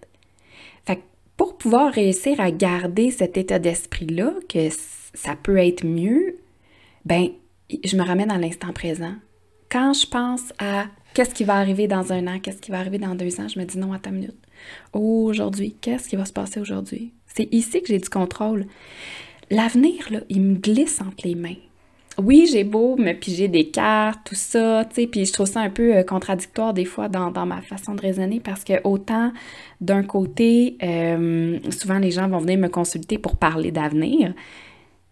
Fait 0.84 0.96
que 0.96 1.02
pour 1.36 1.56
pouvoir 1.56 1.92
réussir 1.92 2.40
à 2.40 2.50
garder 2.50 3.10
cet 3.10 3.38
état 3.38 3.58
d'esprit-là, 3.58 4.34
que 4.48 4.68
ça 5.16 5.34
peut 5.34 5.56
être 5.56 5.84
mieux, 5.84 6.36
ben 7.04 7.28
je 7.84 7.96
me 7.96 8.04
ramène 8.04 8.30
à 8.30 8.38
l'instant 8.38 8.72
présent. 8.72 9.14
Quand 9.70 9.92
je 9.92 10.06
pense 10.06 10.52
à 10.58 10.86
qu'est-ce 11.14 11.34
qui 11.34 11.44
va 11.44 11.56
arriver 11.56 11.88
dans 11.88 12.12
un 12.12 12.26
an, 12.28 12.38
qu'est-ce 12.38 12.60
qui 12.60 12.70
va 12.70 12.78
arriver 12.78 12.98
dans 12.98 13.14
deux 13.14 13.40
ans, 13.40 13.48
je 13.48 13.58
me 13.58 13.64
dis 13.64 13.78
non, 13.78 13.92
à 13.92 13.98
ta 13.98 14.10
minute. 14.10 14.36
Aujourd'hui, 14.92 15.76
qu'est-ce 15.80 16.08
qui 16.08 16.16
va 16.16 16.24
se 16.24 16.32
passer 16.32 16.60
aujourd'hui? 16.60 17.12
C'est 17.26 17.52
ici 17.52 17.82
que 17.82 17.88
j'ai 17.88 17.98
du 17.98 18.08
contrôle. 18.08 18.66
L'avenir, 19.50 20.06
là, 20.10 20.20
il 20.28 20.40
me 20.42 20.54
glisse 20.54 21.00
entre 21.00 21.26
les 21.26 21.34
mains. 21.34 21.56
Oui, 22.18 22.48
j'ai 22.50 22.64
beau 22.64 22.96
me 22.96 23.12
piger 23.12 23.46
des 23.46 23.68
cartes, 23.68 24.20
tout 24.24 24.34
ça, 24.34 24.86
tu 24.88 25.02
sais, 25.02 25.06
puis 25.06 25.26
je 25.26 25.32
trouve 25.34 25.46
ça 25.46 25.60
un 25.60 25.68
peu 25.68 25.96
euh, 25.96 26.02
contradictoire 26.02 26.72
des 26.72 26.86
fois 26.86 27.10
dans, 27.10 27.30
ma 27.44 27.60
façon 27.60 27.94
de 27.94 28.00
raisonner 28.00 28.40
parce 28.40 28.64
que 28.64 28.72
autant 28.84 29.32
d'un 29.82 30.02
côté, 30.02 30.78
euh, 30.82 31.58
souvent 31.70 31.98
les 31.98 32.10
gens 32.10 32.26
vont 32.26 32.38
venir 32.38 32.56
me 32.56 32.68
consulter 32.68 33.18
pour 33.18 33.36
parler 33.36 33.70
d'avenir, 33.70 34.32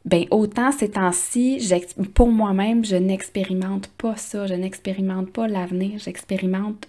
ben 0.04 0.26
autant 0.30 0.70
ces 0.70 0.90
temps-ci, 0.90 1.66
pour 2.12 2.28
moi-même, 2.28 2.84
je 2.84 2.96
n'expérimente 2.96 3.88
pas 3.88 4.16
ça, 4.16 4.46
je 4.46 4.54
n'expérimente 4.54 5.30
pas 5.30 5.48
l'avenir, 5.48 5.98
j'expérimente 5.98 6.88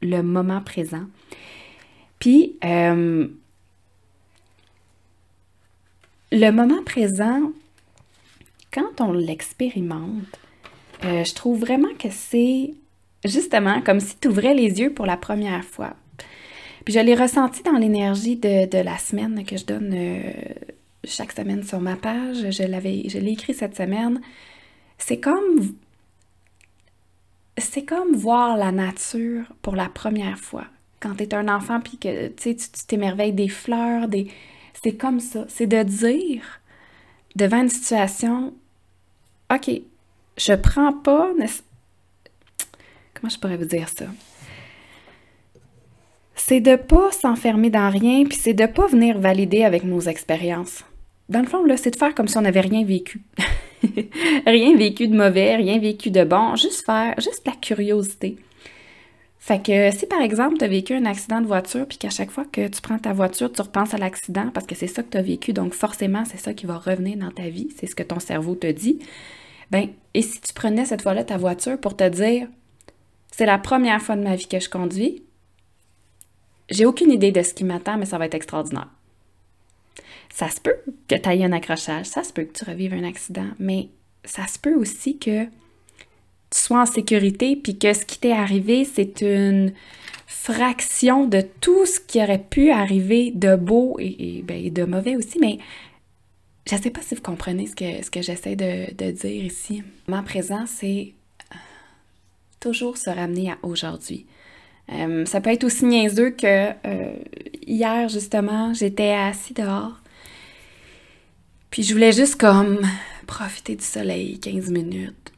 le 0.00 0.22
moment 0.22 0.62
présent. 0.62 1.04
Puis, 2.18 2.56
euh, 2.64 3.28
le 6.32 6.50
moment 6.50 6.82
présent, 6.84 7.52
quand 8.72 9.00
on 9.00 9.12
l'expérimente, 9.12 10.40
euh, 11.04 11.22
je 11.22 11.34
trouve 11.34 11.60
vraiment 11.60 11.94
que 11.98 12.08
c'est 12.10 12.72
justement 13.24 13.80
comme 13.82 14.00
si 14.00 14.16
tu 14.18 14.28
ouvrais 14.28 14.54
les 14.54 14.80
yeux 14.80 14.92
pour 14.92 15.06
la 15.06 15.16
première 15.16 15.64
fois. 15.64 15.94
Puis 16.84 16.92
je 16.92 17.00
l'ai 17.00 17.14
ressenti 17.14 17.62
dans 17.62 17.78
l'énergie 17.78 18.36
de, 18.36 18.82
la 18.82 18.98
semaine 18.98 19.44
que 19.44 19.56
je 19.56 19.64
donne 19.64 19.92
euh, 19.94 20.32
chaque 21.06 21.32
semaine 21.32 21.62
sur 21.62 21.80
ma 21.80 21.96
page. 21.96 22.50
Je 22.50 22.62
l'avais, 22.64 23.08
je 23.08 23.18
l'ai 23.18 23.32
écrit 23.32 23.54
cette 23.54 23.76
semaine. 23.76 24.20
C'est 24.98 25.20
comme 25.20 25.74
c'est 27.58 27.84
comme 27.84 28.14
voir 28.14 28.56
la 28.56 28.72
nature 28.72 29.44
pour 29.62 29.76
la 29.76 29.88
première 29.88 30.38
fois. 30.38 30.66
Quand 31.00 31.14
tu 31.16 31.24
es 31.24 31.34
un 31.34 31.48
enfant 31.48 31.80
puis 31.80 31.98
que 31.98 32.28
tu 32.28 32.56
t'émerveilles 32.86 33.32
des 33.32 33.48
fleurs, 33.48 34.08
des 34.08 34.28
c'est 34.82 34.96
comme 34.96 35.20
ça, 35.20 35.44
c'est 35.48 35.66
de 35.66 35.82
dire 35.82 36.60
devant 37.36 37.62
une 37.62 37.68
situation 37.68 38.54
OK, 39.52 39.70
je 40.36 40.52
prends 40.54 40.92
pas 40.92 41.30
comment 43.14 43.30
je 43.30 43.38
pourrais 43.38 43.56
vous 43.56 43.64
dire 43.64 43.88
ça? 43.88 44.06
C'est 46.34 46.60
de 46.60 46.76
pas 46.76 47.10
s'enfermer 47.12 47.70
dans 47.70 47.88
rien, 47.88 48.24
puis 48.24 48.36
c'est 48.36 48.54
de 48.54 48.66
pas 48.66 48.86
venir 48.86 49.18
valider 49.18 49.64
avec 49.64 49.84
nos 49.84 50.00
expériences. 50.00 50.84
Dans 51.28 51.40
le 51.40 51.46
fond, 51.46 51.64
c'est 51.76 51.90
de 51.90 51.96
faire 51.96 52.14
comme 52.14 52.28
si 52.28 52.36
on 52.36 52.42
n'avait 52.42 52.60
rien 52.60 52.84
vécu. 52.84 53.22
rien 54.46 54.76
vécu 54.76 55.08
de 55.08 55.16
mauvais, 55.16 55.56
rien 55.56 55.78
vécu 55.78 56.10
de 56.10 56.24
bon, 56.24 56.56
juste 56.56 56.84
faire, 56.84 57.14
juste 57.18 57.42
la 57.46 57.52
curiosité. 57.52 58.36
Fait 59.38 59.62
que 59.62 59.90
si 59.90 60.06
par 60.06 60.22
exemple 60.22 60.56
tu 60.56 60.64
as 60.64 60.68
vécu 60.68 60.94
un 60.94 61.04
accident 61.04 61.42
de 61.42 61.46
voiture, 61.46 61.86
puis 61.86 61.98
qu'à 61.98 62.08
chaque 62.08 62.30
fois 62.30 62.46
que 62.50 62.66
tu 62.66 62.80
prends 62.80 62.98
ta 62.98 63.12
voiture, 63.12 63.52
tu 63.52 63.60
repenses 63.60 63.92
à 63.92 63.98
l'accident 63.98 64.48
parce 64.54 64.66
que 64.66 64.74
c'est 64.74 64.86
ça 64.86 65.02
que 65.02 65.10
tu 65.10 65.18
as 65.18 65.22
vécu, 65.22 65.52
donc 65.52 65.74
forcément 65.74 66.24
c'est 66.24 66.38
ça 66.38 66.54
qui 66.54 66.64
va 66.64 66.78
revenir 66.78 67.18
dans 67.18 67.30
ta 67.30 67.50
vie, 67.50 67.68
c'est 67.76 67.86
ce 67.86 67.94
que 67.94 68.02
ton 68.02 68.20
cerveau 68.20 68.54
te 68.54 68.70
dit. 68.70 69.00
Ben, 69.70 69.88
et 70.14 70.22
si 70.22 70.40
tu 70.40 70.54
prenais 70.54 70.86
cette 70.86 71.02
fois-là 71.02 71.24
ta 71.24 71.36
voiture 71.36 71.78
pour 71.78 71.94
te 71.94 72.08
dire, 72.08 72.48
c'est 73.32 73.44
la 73.44 73.58
première 73.58 74.00
fois 74.00 74.16
de 74.16 74.22
ma 74.22 74.34
vie 74.34 74.48
que 74.48 74.60
je 74.60 74.70
conduis, 74.70 75.22
j'ai 76.70 76.86
aucune 76.86 77.12
idée 77.12 77.30
de 77.30 77.42
ce 77.42 77.52
qui 77.52 77.64
m'attend, 77.64 77.98
mais 77.98 78.06
ça 78.06 78.16
va 78.16 78.24
être 78.24 78.34
extraordinaire. 78.34 78.88
Ça 80.34 80.50
se 80.50 80.60
peut 80.60 80.74
que 81.06 81.14
tu 81.14 81.28
ailles 81.28 81.44
un 81.44 81.52
accrochage, 81.52 82.06
ça 82.06 82.24
se 82.24 82.32
peut 82.32 82.42
que 82.42 82.58
tu 82.58 82.68
revives 82.68 82.92
un 82.92 83.04
accident, 83.04 83.46
mais 83.60 83.88
ça 84.24 84.48
se 84.48 84.58
peut 84.58 84.74
aussi 84.74 85.16
que 85.16 85.44
tu 85.44 85.50
sois 86.50 86.82
en 86.82 86.86
sécurité 86.86 87.54
puis 87.54 87.78
que 87.78 87.92
ce 87.92 88.04
qui 88.04 88.18
t'est 88.18 88.32
arrivé, 88.32 88.84
c'est 88.84 89.20
une 89.20 89.72
fraction 90.26 91.24
de 91.24 91.40
tout 91.60 91.86
ce 91.86 92.00
qui 92.00 92.20
aurait 92.20 92.42
pu 92.42 92.72
arriver 92.72 93.30
de 93.30 93.54
beau 93.54 93.96
et, 94.00 94.42
ben, 94.42 94.72
de 94.72 94.82
mauvais 94.82 95.14
aussi, 95.14 95.38
mais 95.38 95.58
je 96.68 96.74
ne 96.74 96.80
sais 96.80 96.90
pas 96.90 97.00
si 97.00 97.14
vous 97.14 97.22
comprenez 97.22 97.68
ce 97.68 97.76
que, 97.76 98.04
ce 98.04 98.10
que 98.10 98.20
j'essaie 98.20 98.56
de, 98.56 99.12
dire 99.12 99.44
ici. 99.44 99.84
Moment 100.08 100.24
présent, 100.24 100.64
c'est 100.66 101.12
toujours 102.58 102.96
se 102.96 103.08
ramener 103.08 103.52
à 103.52 103.58
aujourd'hui. 103.62 104.26
Euh, 104.92 105.24
ça 105.26 105.40
peut 105.40 105.50
être 105.50 105.62
aussi 105.62 105.84
niaiseux 105.84 106.30
que 106.30 106.70
euh, 106.86 107.14
hier, 107.64 108.08
justement, 108.08 108.74
j'étais 108.74 109.12
assis 109.12 109.54
dehors. 109.54 110.00
Puis 111.74 111.82
je 111.82 111.92
voulais 111.92 112.12
juste 112.12 112.36
comme 112.40 112.86
profiter 113.26 113.74
du 113.74 113.82
soleil 113.82 114.38
15 114.38 114.70
minutes. 114.70 115.32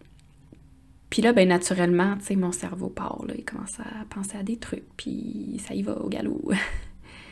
Puis 1.09 1.23
là, 1.23 1.33
ben 1.33 1.49
naturellement, 1.49 2.15
tu 2.19 2.27
sais, 2.27 2.37
mon 2.37 2.53
cerveau 2.53 2.91
part, 2.91 3.25
il 3.35 3.43
commence 3.43 3.81
à 3.81 4.05
penser 4.11 4.37
à 4.37 4.43
des 4.43 4.59
trucs, 4.59 4.85
puis 4.99 5.59
ça 5.67 5.73
y 5.73 5.81
va 5.81 5.97
au 5.99 6.11
galop. 6.11 6.53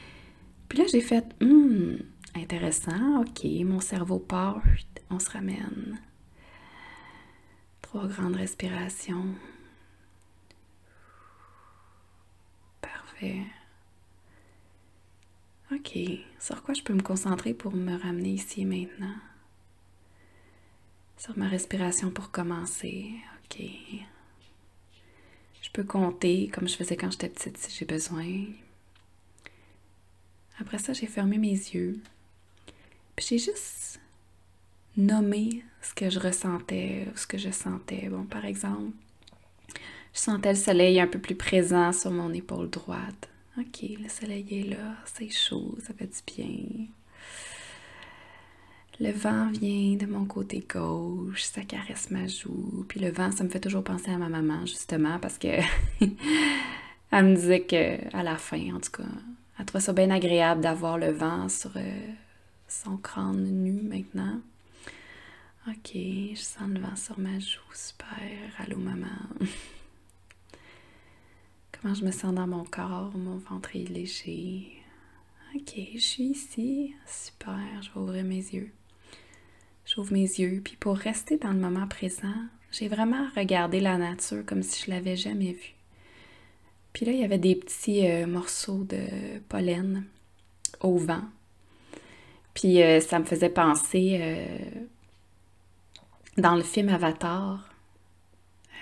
puis 0.70 0.78
là, 0.78 0.84
j'ai 0.90 1.02
fait, 1.02 1.26
hum, 1.42 1.98
intéressant, 2.34 3.20
ok, 3.20 3.44
mon 3.66 3.80
cerveau 3.80 4.20
part, 4.20 4.62
on 5.10 5.18
se 5.18 5.28
ramène. 5.28 6.00
Trois 7.82 8.06
grandes 8.06 8.36
respirations. 8.36 9.26
OK, 15.74 15.98
sur 16.38 16.62
quoi 16.62 16.74
je 16.74 16.82
peux 16.82 16.92
me 16.92 17.02
concentrer 17.02 17.52
pour 17.52 17.74
me 17.74 17.96
ramener 17.98 18.30
ici 18.30 18.60
et 18.60 18.64
maintenant? 18.64 19.16
Sur 21.16 21.36
ma 21.36 21.48
respiration 21.48 22.10
pour 22.10 22.30
commencer. 22.30 23.10
OK. 23.44 23.64
Je 25.62 25.70
peux 25.72 25.84
compter 25.84 26.48
comme 26.48 26.68
je 26.68 26.76
faisais 26.76 26.96
quand 26.96 27.10
j'étais 27.10 27.28
petite 27.28 27.56
si 27.56 27.76
j'ai 27.76 27.86
besoin. 27.86 28.44
Après 30.60 30.78
ça, 30.78 30.92
j'ai 30.92 31.06
fermé 31.06 31.38
mes 31.38 31.48
yeux. 31.48 31.98
Puis 33.16 33.26
j'ai 33.30 33.38
juste 33.38 34.00
nommé 34.96 35.64
ce 35.82 35.94
que 35.94 36.10
je 36.10 36.20
ressentais, 36.20 37.08
ce 37.16 37.26
que 37.26 37.38
je 37.38 37.50
sentais. 37.50 38.08
Bon, 38.08 38.24
par 38.24 38.44
exemple, 38.44 38.92
je 40.12 40.20
sentais 40.20 40.52
le 40.52 40.58
soleil 40.58 41.00
un 41.00 41.08
peu 41.08 41.18
plus 41.18 41.34
présent 41.34 41.92
sur 41.92 42.12
mon 42.12 42.32
épaule 42.32 42.70
droite. 42.70 43.28
Ok, 43.56 43.82
le 44.00 44.08
soleil 44.08 44.46
est 44.50 44.68
là, 44.70 44.96
c'est 45.04 45.28
chaud, 45.28 45.78
ça 45.80 45.94
fait 45.94 46.06
du 46.08 46.42
bien. 46.42 46.86
Le 48.98 49.12
vent 49.12 49.48
vient 49.50 49.96
de 49.96 50.06
mon 50.06 50.24
côté 50.24 50.66
gauche, 50.68 51.42
ça 51.44 51.62
caresse 51.62 52.10
ma 52.10 52.26
joue. 52.26 52.84
Puis 52.88 52.98
le 52.98 53.10
vent, 53.10 53.30
ça 53.30 53.44
me 53.44 53.48
fait 53.48 53.60
toujours 53.60 53.84
penser 53.84 54.10
à 54.10 54.18
ma 54.18 54.28
maman, 54.28 54.66
justement, 54.66 55.20
parce 55.20 55.38
que 55.38 55.48
elle 57.10 57.24
me 57.24 57.36
disait 57.36 57.62
que 57.62 58.16
à 58.16 58.24
la 58.24 58.36
fin, 58.36 58.74
en 58.74 58.80
tout 58.80 58.90
cas, 58.90 59.08
elle 59.58 59.64
trouvait 59.66 59.84
ça 59.84 59.92
bien 59.92 60.10
agréable 60.10 60.60
d'avoir 60.60 60.98
le 60.98 61.12
vent 61.12 61.48
sur 61.48 61.70
euh, 61.76 62.06
son 62.66 62.96
crâne 62.96 63.44
nu 63.44 63.82
maintenant. 63.82 64.40
Ok, 65.68 65.92
je 65.94 66.40
sens 66.40 66.68
le 66.68 66.80
vent 66.80 66.96
sur 66.96 67.20
ma 67.20 67.38
joue, 67.38 67.60
super. 67.72 68.08
Allô, 68.58 68.78
maman. 68.78 69.06
Comment 71.84 71.94
je 71.96 72.04
me 72.06 72.12
sens 72.12 72.34
dans 72.34 72.46
mon 72.46 72.64
corps, 72.64 73.12
mon 73.14 73.36
ventre 73.36 73.76
est 73.76 73.86
léger. 73.90 74.72
Ok, 75.54 75.74
je 75.92 75.98
suis 75.98 76.24
ici. 76.24 76.94
Super, 77.06 77.58
je 77.82 77.90
vais 77.90 78.00
ouvrir 78.00 78.24
mes 78.24 78.36
yeux. 78.36 78.72
J'ouvre 79.84 80.14
mes 80.14 80.22
yeux, 80.22 80.62
puis 80.64 80.76
pour 80.76 80.96
rester 80.96 81.36
dans 81.36 81.52
le 81.52 81.58
moment 81.58 81.86
présent, 81.86 82.32
j'ai 82.72 82.88
vraiment 82.88 83.26
regardé 83.36 83.80
la 83.80 83.98
nature 83.98 84.46
comme 84.46 84.62
si 84.62 84.82
je 84.82 84.92
l'avais 84.92 85.14
jamais 85.14 85.52
vue. 85.52 85.74
Puis 86.94 87.04
là, 87.04 87.12
il 87.12 87.18
y 87.18 87.24
avait 87.24 87.36
des 87.36 87.54
petits 87.54 88.08
euh, 88.08 88.26
morceaux 88.26 88.84
de 88.84 89.38
pollen 89.50 90.04
au 90.80 90.96
vent. 90.96 91.24
Puis 92.54 92.82
euh, 92.82 93.00
ça 93.00 93.18
me 93.18 93.26
faisait 93.26 93.50
penser 93.50 94.16
euh, 94.22 94.46
dans 96.38 96.56
le 96.56 96.62
film 96.62 96.88
Avatar, 96.88 97.73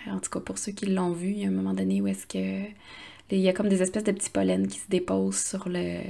en 0.07 0.19
tout 0.21 0.31
cas, 0.31 0.41
pour 0.41 0.59
ceux 0.59 0.73
qui 0.73 0.87
l'ont 0.87 1.13
vu, 1.13 1.31
il 1.31 1.39
y 1.39 1.45
a 1.45 1.49
un 1.49 1.53
moment 1.53 1.75
donné 1.75 2.01
où 2.01 2.07
est-ce 2.07 2.27
que 2.27 2.69
il 3.31 3.41
y 3.41 3.49
a 3.49 3.55
comme 3.55 3.69
des 3.69 3.81
espèces 3.81 4.05
de 4.05 4.13
petits 4.13 4.29
pollens 4.29 4.67
qui 4.67 4.79
se 4.79 4.89
déposent 4.89 5.39
sur 5.39 5.69
le 5.69 6.01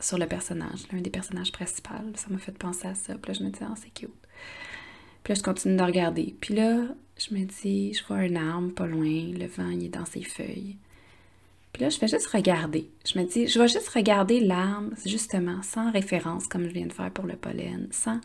sur 0.00 0.18
le 0.18 0.26
personnage, 0.26 0.80
l'un 0.92 1.00
des 1.00 1.10
personnages 1.10 1.50
principaux. 1.50 1.94
Ça 2.14 2.26
m'a 2.30 2.38
fait 2.38 2.56
penser 2.56 2.86
à 2.86 2.94
ça. 2.94 3.14
Puis 3.16 3.32
là, 3.32 3.38
je 3.38 3.44
me 3.44 3.50
dis, 3.50 3.58
ah, 3.62 3.74
c'est 3.76 3.92
cute. 3.92 4.10
Puis 5.24 5.32
là, 5.32 5.34
je 5.34 5.42
continue 5.42 5.76
de 5.76 5.82
regarder. 5.82 6.36
Puis 6.40 6.54
là, 6.54 6.84
je 7.18 7.34
me 7.34 7.44
dis, 7.44 7.94
je 7.94 8.04
vois 8.06 8.18
un 8.18 8.36
arbre 8.36 8.72
pas 8.72 8.86
loin, 8.86 9.04
le 9.04 9.46
vent, 9.46 9.70
il 9.70 9.86
est 9.86 9.88
dans 9.88 10.04
ses 10.04 10.22
feuilles. 10.22 10.76
Puis 11.72 11.82
là, 11.82 11.88
je 11.90 11.98
fais 11.98 12.08
juste 12.08 12.28
regarder. 12.28 12.88
Je 13.04 13.18
me 13.18 13.24
dis, 13.24 13.48
je 13.48 13.58
vais 13.58 13.68
juste 13.68 13.88
regarder 13.88 14.40
l'arbre, 14.40 14.90
justement, 15.04 15.62
sans 15.62 15.90
référence, 15.90 16.46
comme 16.46 16.64
je 16.64 16.72
viens 16.72 16.86
de 16.86 16.92
faire 16.92 17.10
pour 17.10 17.26
le 17.26 17.36
pollen, 17.36 17.88
sans, 17.90 18.20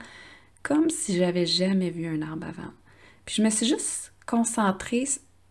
comme 0.62 0.90
si 0.90 1.18
j'avais 1.18 1.46
jamais 1.46 1.90
vu 1.90 2.06
un 2.06 2.22
arbre 2.22 2.48
avant. 2.48 2.72
Puis 3.25 3.36
je 3.36 3.44
me 3.44 3.50
suis 3.50 3.66
juste 3.66 4.12
concentrée 4.25 5.06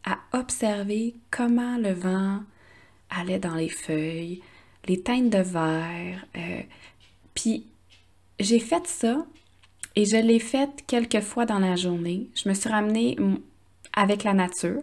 à 0.05 0.19
observer 0.33 1.15
comment 1.31 1.77
le 1.79 1.93
vent 1.93 2.41
allait 3.11 3.39
dans 3.39 3.55
les 3.55 3.69
feuilles, 3.69 4.43
les 4.87 5.01
teintes 5.01 5.31
de 5.31 5.39
verre. 5.39 6.27
Euh, 6.37 6.63
puis 7.35 7.67
j'ai 8.41 8.59
fait 8.59 8.87
ça 8.87 9.25
et 9.95 10.05
je 10.05 10.17
l'ai 10.17 10.39
fait 10.39 10.71
quelques 10.87 11.21
fois 11.21 11.47
dans 11.47 11.59
la 11.59 11.77
journée. 11.77 12.31
Je 12.35 12.49
me 12.49 12.55
suis 12.55 12.69
ramenée 12.69 13.17
avec 13.95 14.25
la 14.25 14.35
nature. 14.35 14.81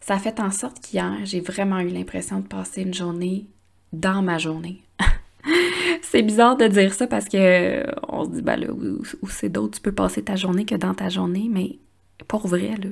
Ça 0.00 0.14
a 0.14 0.18
fait 0.18 0.40
en 0.40 0.50
sorte 0.50 0.80
qu'hier, 0.80 1.18
j'ai 1.24 1.40
vraiment 1.40 1.80
eu 1.80 1.88
l'impression 1.88 2.40
de 2.40 2.46
passer 2.46 2.82
une 2.82 2.94
journée 2.94 3.46
dans 3.92 4.22
ma 4.22 4.38
journée. 4.38 4.82
c'est 6.02 6.22
bizarre 6.22 6.56
de 6.56 6.66
dire 6.66 6.94
ça 6.94 7.06
parce 7.06 7.28
que 7.28 7.84
on 8.08 8.24
se 8.24 8.30
dit, 8.30 8.42
ben 8.42 8.56
là, 8.56 8.68
où 8.72 9.28
c'est 9.28 9.50
d'autres, 9.50 9.76
tu 9.76 9.82
peux 9.82 9.92
passer 9.92 10.22
ta 10.22 10.36
journée 10.36 10.64
que 10.64 10.74
dans 10.74 10.94
ta 10.94 11.10
journée, 11.10 11.48
mais 11.50 11.78
pour 12.26 12.46
vrai, 12.46 12.74
là. 12.82 12.90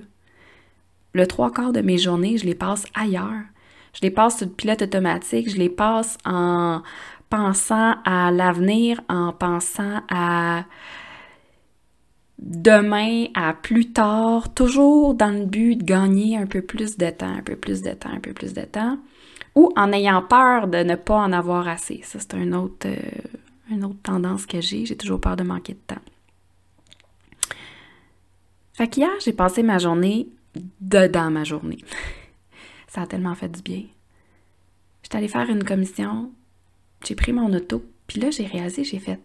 Le 1.14 1.26
trois 1.26 1.52
quarts 1.52 1.72
de 1.72 1.80
mes 1.80 1.98
journées, 1.98 2.36
je 2.36 2.44
les 2.44 2.54
passe 2.54 2.84
ailleurs. 2.94 3.42
Je 3.94 4.00
les 4.02 4.10
passe 4.10 4.38
sur 4.38 4.46
le 4.46 4.52
pilote 4.52 4.82
automatique, 4.82 5.50
je 5.50 5.56
les 5.56 5.70
passe 5.70 6.18
en 6.24 6.82
pensant 7.30 7.94
à 8.04 8.30
l'avenir, 8.30 9.00
en 9.08 9.32
pensant 9.32 10.02
à 10.10 10.64
demain 12.38 13.26
à 13.34 13.52
plus 13.52 13.92
tard, 13.92 14.54
toujours 14.54 15.14
dans 15.14 15.30
le 15.36 15.44
but 15.44 15.76
de 15.76 15.82
gagner 15.82 16.36
un 16.36 16.46
peu 16.46 16.62
plus 16.62 16.96
de 16.96 17.10
temps, 17.10 17.34
un 17.34 17.42
peu 17.42 17.56
plus 17.56 17.82
de 17.82 17.90
temps, 17.90 18.10
un 18.12 18.20
peu 18.20 18.32
plus 18.32 18.54
de 18.54 18.62
temps, 18.62 18.98
ou 19.54 19.72
en 19.76 19.92
ayant 19.92 20.22
peur 20.22 20.68
de 20.68 20.78
ne 20.78 20.94
pas 20.94 21.16
en 21.16 21.32
avoir 21.32 21.66
assez. 21.66 22.00
Ça, 22.04 22.18
c'est 22.20 22.34
euh, 22.34 22.96
une 23.70 23.84
autre 23.84 24.02
tendance 24.02 24.46
que 24.46 24.60
j'ai. 24.60 24.86
J'ai 24.86 24.96
toujours 24.96 25.20
peur 25.20 25.36
de 25.36 25.42
manquer 25.42 25.72
de 25.72 25.94
temps. 25.94 26.02
Fait 28.78 28.86
qu'hier, 28.86 29.10
j'ai 29.18 29.32
passé 29.32 29.64
ma 29.64 29.78
journée 29.78 30.28
dedans 30.80 31.32
ma 31.32 31.42
journée. 31.42 31.78
Ça 32.86 33.02
a 33.02 33.06
tellement 33.08 33.34
fait 33.34 33.48
du 33.48 33.60
bien. 33.60 33.82
J'étais 35.02 35.16
allée 35.16 35.26
faire 35.26 35.50
une 35.50 35.64
commission, 35.64 36.30
j'ai 37.04 37.16
pris 37.16 37.32
mon 37.32 37.52
auto, 37.52 37.82
puis 38.06 38.20
là, 38.20 38.30
j'ai 38.30 38.46
réalisé, 38.46 38.84
j'ai 38.84 39.00
fait 39.00 39.18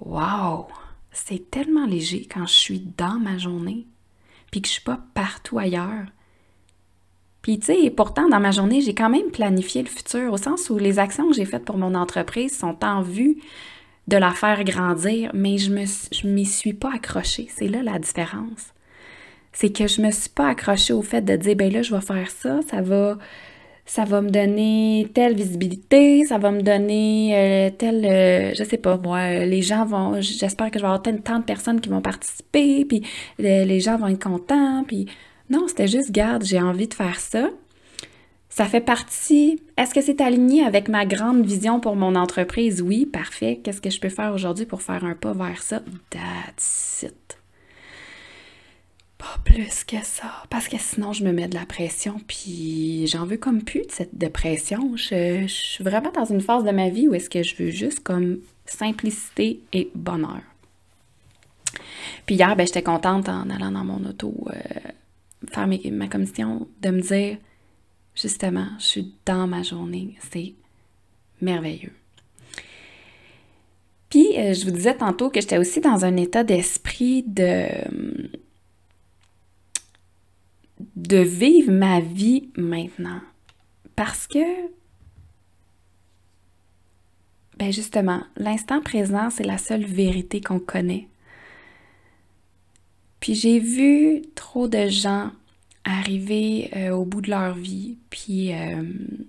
Wow! 0.00 0.68
C'est 1.12 1.50
tellement 1.50 1.84
léger 1.84 2.26
quand 2.32 2.46
je 2.46 2.54
suis 2.54 2.80
dans 2.96 3.18
ma 3.18 3.36
journée, 3.36 3.86
puis 4.50 4.62
que 4.62 4.68
je 4.68 4.72
suis 4.72 4.84
pas 4.84 5.00
partout 5.12 5.58
ailleurs. 5.58 6.06
Puis, 7.42 7.58
tu 7.58 7.66
sais, 7.66 7.90
pourtant, 7.90 8.26
dans 8.26 8.40
ma 8.40 8.52
journée, 8.52 8.80
j'ai 8.80 8.94
quand 8.94 9.10
même 9.10 9.30
planifié 9.30 9.82
le 9.82 9.88
futur, 9.88 10.32
au 10.32 10.38
sens 10.38 10.70
où 10.70 10.78
les 10.78 10.98
actions 10.98 11.28
que 11.28 11.34
j'ai 11.34 11.44
faites 11.44 11.66
pour 11.66 11.76
mon 11.76 11.94
entreprise 11.94 12.58
sont 12.58 12.82
en 12.86 13.02
vue 13.02 13.36
de 14.10 14.16
la 14.16 14.32
faire 14.32 14.64
grandir, 14.64 15.30
mais 15.34 15.56
je 15.56 15.70
ne 15.70 16.32
m'y 16.32 16.44
suis 16.44 16.74
pas 16.74 16.90
accrochée. 16.94 17.48
C'est 17.56 17.68
là 17.68 17.82
la 17.82 17.98
différence. 17.98 18.74
C'est 19.52 19.70
que 19.70 19.86
je 19.86 20.02
me 20.02 20.10
suis 20.10 20.28
pas 20.28 20.48
accrochée 20.48 20.92
au 20.92 21.02
fait 21.02 21.22
de 21.22 21.36
dire, 21.36 21.56
ben 21.56 21.72
là, 21.72 21.82
je 21.82 21.94
vais 21.94 22.00
faire 22.00 22.30
ça, 22.30 22.60
ça 22.68 22.82
va, 22.82 23.18
ça 23.86 24.04
va 24.04 24.20
me 24.20 24.30
donner 24.30 25.08
telle 25.14 25.34
visibilité, 25.34 26.24
ça 26.24 26.38
va 26.38 26.50
me 26.50 26.62
donner 26.62 27.32
euh, 27.34 27.70
telle, 27.70 28.04
euh, 28.04 28.52
je 28.54 28.64
sais 28.64 28.78
pas 28.78 28.96
moi, 28.96 29.44
les 29.44 29.62
gens 29.62 29.84
vont, 29.84 30.20
j'espère 30.20 30.70
que 30.70 30.78
je 30.78 30.84
vais 30.84 30.90
avoir 30.90 31.02
tant 31.02 31.38
de 31.38 31.44
personnes 31.44 31.80
qui 31.80 31.88
vont 31.88 32.00
participer, 32.00 32.84
puis 32.84 33.02
euh, 33.40 33.64
les 33.64 33.80
gens 33.80 33.96
vont 33.96 34.08
être 34.08 34.22
contents, 34.22 34.84
puis 34.86 35.06
non, 35.50 35.66
c'était 35.68 35.88
juste, 35.88 36.10
garde, 36.12 36.44
j'ai 36.44 36.60
envie 36.60 36.86
de 36.88 36.94
faire 36.94 37.18
ça. 37.18 37.50
Ça 38.50 38.66
fait 38.66 38.80
partie. 38.80 39.62
Est-ce 39.76 39.94
que 39.94 40.02
c'est 40.02 40.20
aligné 40.20 40.64
avec 40.64 40.88
ma 40.88 41.06
grande 41.06 41.46
vision 41.46 41.78
pour 41.78 41.94
mon 41.94 42.16
entreprise? 42.16 42.82
Oui, 42.82 43.06
parfait. 43.06 43.60
Qu'est-ce 43.62 43.80
que 43.80 43.90
je 43.90 44.00
peux 44.00 44.08
faire 44.08 44.34
aujourd'hui 44.34 44.66
pour 44.66 44.82
faire 44.82 45.04
un 45.04 45.14
pas 45.14 45.32
vers 45.32 45.62
ça? 45.62 45.80
That's. 46.10 47.06
Pas 49.18 49.36
plus 49.44 49.84
que 49.84 50.02
ça. 50.02 50.32
Parce 50.50 50.66
que 50.66 50.78
sinon, 50.78 51.12
je 51.12 51.24
me 51.24 51.32
mets 51.32 51.46
de 51.46 51.54
la 51.54 51.64
pression, 51.64 52.20
puis 52.26 53.06
j'en 53.06 53.24
veux 53.24 53.36
comme 53.36 53.62
plus 53.62 53.82
de 53.82 53.92
cette 53.92 54.18
dépression. 54.18 54.96
Je, 54.96 55.42
je 55.42 55.52
suis 55.52 55.84
vraiment 55.84 56.10
dans 56.10 56.24
une 56.24 56.40
phase 56.40 56.64
de 56.64 56.70
ma 56.72 56.88
vie 56.88 57.06
où 57.06 57.14
est-ce 57.14 57.30
que 57.30 57.44
je 57.44 57.54
veux 57.54 57.70
juste 57.70 58.00
comme 58.00 58.40
simplicité 58.66 59.60
et 59.72 59.90
bonheur. 59.94 60.40
Puis 62.26 62.34
hier, 62.34 62.56
ben, 62.56 62.66
j'étais 62.66 62.82
contente 62.82 63.28
en 63.28 63.48
allant 63.48 63.70
dans 63.70 63.84
mon 63.84 64.04
auto 64.08 64.34
euh, 64.48 64.90
faire 65.48 65.68
ma 65.68 66.08
commission 66.08 66.66
de 66.80 66.90
me 66.90 67.00
dire 67.00 67.38
justement, 68.14 68.68
je 68.78 68.84
suis 68.84 69.14
dans 69.24 69.46
ma 69.46 69.62
journée. 69.62 70.16
C'est 70.30 70.54
merveilleux. 71.40 71.92
Puis, 74.08 74.36
euh, 74.38 74.54
je 74.54 74.64
vous 74.64 74.72
disais 74.72 74.96
tantôt 74.96 75.30
que 75.30 75.40
j'étais 75.40 75.58
aussi 75.58 75.80
dans 75.80 76.04
un 76.04 76.16
état 76.16 76.42
d'esprit 76.42 77.22
de, 77.22 77.68
de 80.96 81.18
vivre 81.18 81.72
ma 81.72 82.00
vie 82.00 82.50
maintenant. 82.56 83.20
Parce 83.94 84.26
que, 84.26 84.38
ben 87.58 87.72
justement, 87.72 88.22
l'instant 88.36 88.80
présent, 88.80 89.30
c'est 89.30 89.44
la 89.44 89.58
seule 89.58 89.84
vérité 89.84 90.40
qu'on 90.40 90.58
connaît. 90.58 91.06
Puis 93.20 93.34
j'ai 93.34 93.58
vu 93.60 94.22
trop 94.34 94.66
de 94.66 94.88
gens 94.88 95.30
arriver 95.84 96.70
euh, 96.76 96.90
au 96.90 97.04
bout 97.04 97.20
de 97.20 97.30
leur 97.30 97.54
vie, 97.54 97.96
puis, 98.10 98.52
euh, 98.52 98.82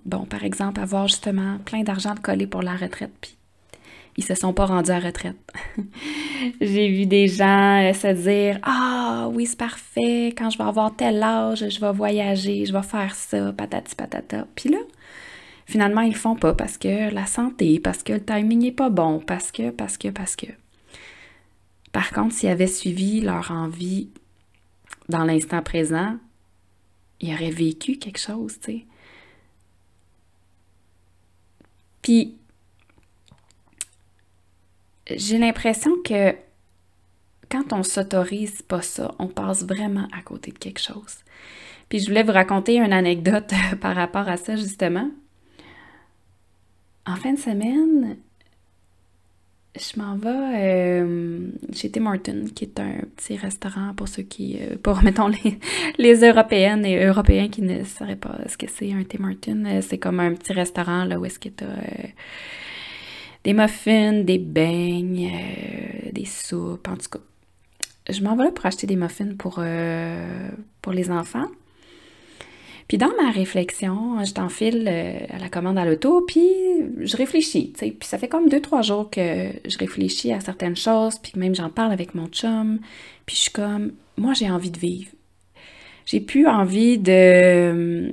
bon, 0.04 0.24
par 0.26 0.44
exemple, 0.44 0.80
avoir 0.80 1.08
justement 1.08 1.58
plein 1.64 1.82
d'argent 1.82 2.14
de 2.14 2.20
coller 2.20 2.46
pour 2.46 2.62
la 2.62 2.76
retraite, 2.76 3.12
puis 3.20 3.36
ils 4.16 4.24
se 4.24 4.34
sont 4.34 4.52
pas 4.52 4.66
rendus 4.66 4.90
à 4.90 4.98
retraite. 4.98 5.36
J'ai 6.60 6.88
vu 6.88 7.06
des 7.06 7.28
gens 7.28 7.82
euh, 7.82 7.92
se 7.94 8.08
dire 8.08 8.58
Ah 8.62 9.28
oui, 9.32 9.46
c'est 9.46 9.58
parfait, 9.58 10.34
quand 10.36 10.50
je 10.50 10.58
vais 10.58 10.64
avoir 10.64 10.94
tel 10.94 11.22
âge, 11.22 11.66
je 11.68 11.80
vais 11.80 11.92
voyager, 11.92 12.66
je 12.66 12.72
vais 12.72 12.82
faire 12.82 13.14
ça, 13.14 13.52
patati 13.52 13.94
patata. 13.94 14.46
Puis 14.54 14.68
là, 14.68 14.78
finalement, 15.66 16.02
ils 16.02 16.12
le 16.12 16.18
font 16.18 16.36
pas 16.36 16.52
parce 16.52 16.76
que 16.76 17.12
la 17.12 17.26
santé, 17.26 17.80
parce 17.80 18.02
que 18.02 18.12
le 18.12 18.24
timing 18.24 18.66
est 18.66 18.72
pas 18.72 18.90
bon, 18.90 19.20
parce 19.20 19.50
que, 19.50 19.70
parce 19.70 19.96
que, 19.96 20.08
parce 20.08 20.36
que. 20.36 20.46
Par 21.92 22.10
contre, 22.10 22.34
s'ils 22.34 22.48
avaient 22.48 22.66
suivi 22.66 23.20
leur 23.20 23.50
envie 23.50 24.08
dans 25.08 25.24
l'instant 25.24 25.62
présent, 25.62 26.16
il 27.22 27.32
aurait 27.32 27.50
vécu 27.50 27.96
quelque 27.98 28.18
chose, 28.18 28.58
tu 28.60 28.72
sais. 28.72 28.86
Puis, 32.02 32.36
j'ai 35.08 35.38
l'impression 35.38 35.92
que 36.04 36.34
quand 37.48 37.72
on 37.72 37.82
s'autorise 37.82 38.62
pas 38.62 38.82
ça, 38.82 39.14
on 39.18 39.28
passe 39.28 39.64
vraiment 39.64 40.08
à 40.12 40.22
côté 40.22 40.50
de 40.50 40.58
quelque 40.58 40.80
chose. 40.80 41.18
Puis 41.88 42.00
je 42.00 42.06
voulais 42.06 42.22
vous 42.22 42.32
raconter 42.32 42.78
une 42.78 42.92
anecdote 42.92 43.52
par 43.80 43.94
rapport 43.94 44.28
à 44.28 44.36
ça, 44.36 44.56
justement. 44.56 45.10
En 47.06 47.16
fin 47.16 47.34
de 47.34 47.38
semaine, 47.38 48.16
je 49.74 49.98
m'en 49.98 50.16
vais 50.16 51.00
euh, 51.00 51.48
chez 51.72 51.90
Tim 51.90 52.04
Hortons, 52.06 52.44
qui 52.54 52.64
est 52.64 52.78
un 52.78 53.00
petit 53.16 53.36
restaurant 53.36 53.94
pour 53.94 54.06
ceux 54.06 54.22
qui, 54.22 54.58
euh, 54.60 54.76
pour 54.82 55.02
mettons 55.02 55.28
les, 55.28 55.58
les 55.98 56.28
Européennes 56.28 56.84
et 56.84 57.02
Européens 57.04 57.48
qui 57.48 57.62
ne 57.62 57.82
sauraient 57.84 58.16
pas 58.16 58.38
ce 58.48 58.58
que 58.58 58.66
c'est 58.68 58.92
un 58.92 59.02
Tim 59.04 59.24
Hortons. 59.24 59.64
Euh, 59.64 59.80
c'est 59.80 59.98
comme 59.98 60.20
un 60.20 60.34
petit 60.34 60.52
restaurant 60.52 61.04
là 61.04 61.18
où 61.18 61.24
est-ce 61.24 61.38
que 61.38 61.48
tu 61.48 61.64
as 61.64 62.10
des 63.44 63.54
muffins, 63.54 64.22
des 64.22 64.38
beignes, 64.38 65.32
des 66.12 66.26
soupes, 66.26 66.86
en 66.86 66.96
tout 66.96 67.08
cas. 67.08 67.24
Je 68.12 68.22
m'en 68.22 68.36
vais 68.36 68.44
là 68.44 68.50
pour 68.52 68.66
acheter 68.66 68.86
des 68.86 68.94
muffins 68.94 69.34
pour, 69.36 69.60
pour 70.80 70.92
les 70.92 71.10
enfants. 71.10 71.48
Puis 72.92 72.98
dans 72.98 73.14
ma 73.18 73.30
réflexion, 73.30 74.22
je 74.22 74.34
t'enfile 74.34 74.86
euh, 74.86 75.18
à 75.34 75.38
la 75.38 75.48
commande 75.48 75.78
à 75.78 75.86
l'auto, 75.86 76.20
puis 76.28 76.46
je 77.00 77.16
réfléchis. 77.16 77.72
Puis 77.74 77.96
ça 78.02 78.18
fait 78.18 78.28
comme 78.28 78.50
deux, 78.50 78.60
trois 78.60 78.82
jours 78.82 79.08
que 79.08 79.46
je 79.64 79.78
réfléchis 79.78 80.30
à 80.30 80.40
certaines 80.40 80.76
choses, 80.76 81.18
puis 81.18 81.32
même 81.36 81.54
j'en 81.54 81.70
parle 81.70 81.90
avec 81.90 82.14
mon 82.14 82.26
chum, 82.26 82.80
puis 83.24 83.34
je 83.34 83.40
suis 83.40 83.50
comme, 83.50 83.92
moi 84.18 84.34
j'ai 84.34 84.50
envie 84.50 84.70
de 84.70 84.78
vivre. 84.78 85.10
J'ai 86.04 86.20
plus 86.20 86.46
envie 86.46 86.98
de 86.98 87.12
euh, 87.12 88.12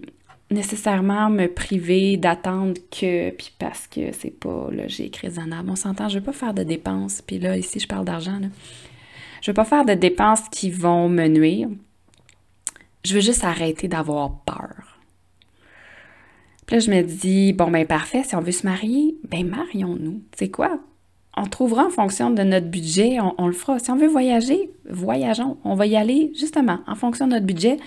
nécessairement 0.49 1.29
me 1.29 1.47
priver 1.47 2.15
d'attendre 2.15 2.75
que, 2.89 3.31
puis 3.31 3.51
parce 3.59 3.85
que 3.85 4.13
c'est 4.13 4.39
pas 4.39 4.69
logique, 4.71 5.17
raisonnable. 5.17 5.71
On 5.71 5.75
s'entend, 5.75 6.07
je 6.07 6.19
veux 6.19 6.23
pas 6.23 6.31
faire 6.31 6.53
de 6.53 6.63
dépenses, 6.63 7.21
puis 7.21 7.37
là, 7.37 7.57
ici, 7.57 7.81
je 7.81 7.87
parle 7.89 8.05
d'argent, 8.05 8.39
là. 8.39 8.47
Je 9.41 9.51
veux 9.51 9.55
pas 9.55 9.65
faire 9.65 9.83
de 9.83 9.93
dépenses 9.93 10.47
qui 10.49 10.71
vont 10.71 11.09
me 11.09 11.27
nuire. 11.27 11.67
Je 13.09 13.15
veux 13.15 13.21
juste 13.21 13.43
arrêter 13.43 13.87
d'avoir 13.87 14.41
peur. 14.41 14.99
Puis 16.67 16.75
là, 16.75 16.79
je 16.79 16.91
me 16.91 17.01
dis, 17.01 17.53
bon, 17.53 17.71
ben 17.71 17.87
parfait, 17.87 18.21
si 18.23 18.35
on 18.35 18.41
veut 18.41 18.51
se 18.51 18.67
marier, 18.67 19.17
ben 19.27 19.47
marions-nous. 19.47 20.21
Tu 20.31 20.37
sais 20.37 20.49
quoi? 20.49 20.79
On 21.35 21.45
trouvera 21.45 21.87
en 21.87 21.89
fonction 21.89 22.29
de 22.29 22.43
notre 22.43 22.67
budget, 22.67 23.17
on, 23.19 23.47
le 23.47 23.53
fera. 23.53 23.79
Si 23.79 23.89
on 23.89 23.95
veut 23.95 24.07
voyager, 24.07 24.69
voyageons. 24.87 25.57
On 25.63 25.73
va 25.73 25.87
y 25.87 25.95
aller 25.95 26.31
justement 26.39 26.81
en 26.85 26.93
fonction 26.93 27.25
de 27.25 27.31
notre 27.31 27.47
budget. 27.47 27.77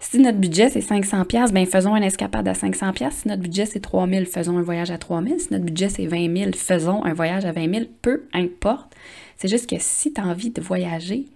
Si 0.00 0.18
notre 0.18 0.38
budget 0.38 0.70
c'est 0.70 0.80
500 0.80 1.24
pièces, 1.26 1.52
ben 1.52 1.66
faisons 1.66 1.94
un 1.94 2.02
escapade 2.02 2.48
à 2.48 2.54
500 2.54 2.94
pièces. 2.94 3.18
Si 3.22 3.28
notre 3.28 3.42
budget 3.42 3.66
c'est 3.66 3.78
3000, 3.78 4.26
faisons 4.26 4.58
un 4.58 4.62
voyage 4.62 4.90
à 4.90 4.98
3000. 4.98 5.38
Si 5.38 5.52
notre 5.52 5.64
budget 5.64 5.88
c'est 5.88 6.06
20 6.06 6.36
000, 6.36 6.50
faisons 6.54 7.04
un 7.04 7.14
voyage 7.14 7.44
à 7.44 7.52
20 7.52 7.72
000. 7.72 7.84
Peu 8.02 8.24
importe. 8.32 8.92
C'est 9.36 9.48
juste 9.48 9.70
que 9.70 9.76
si 9.78 10.12
tu 10.12 10.20
as 10.20 10.24
envie 10.24 10.50
de 10.50 10.60
voyager, 10.60 11.26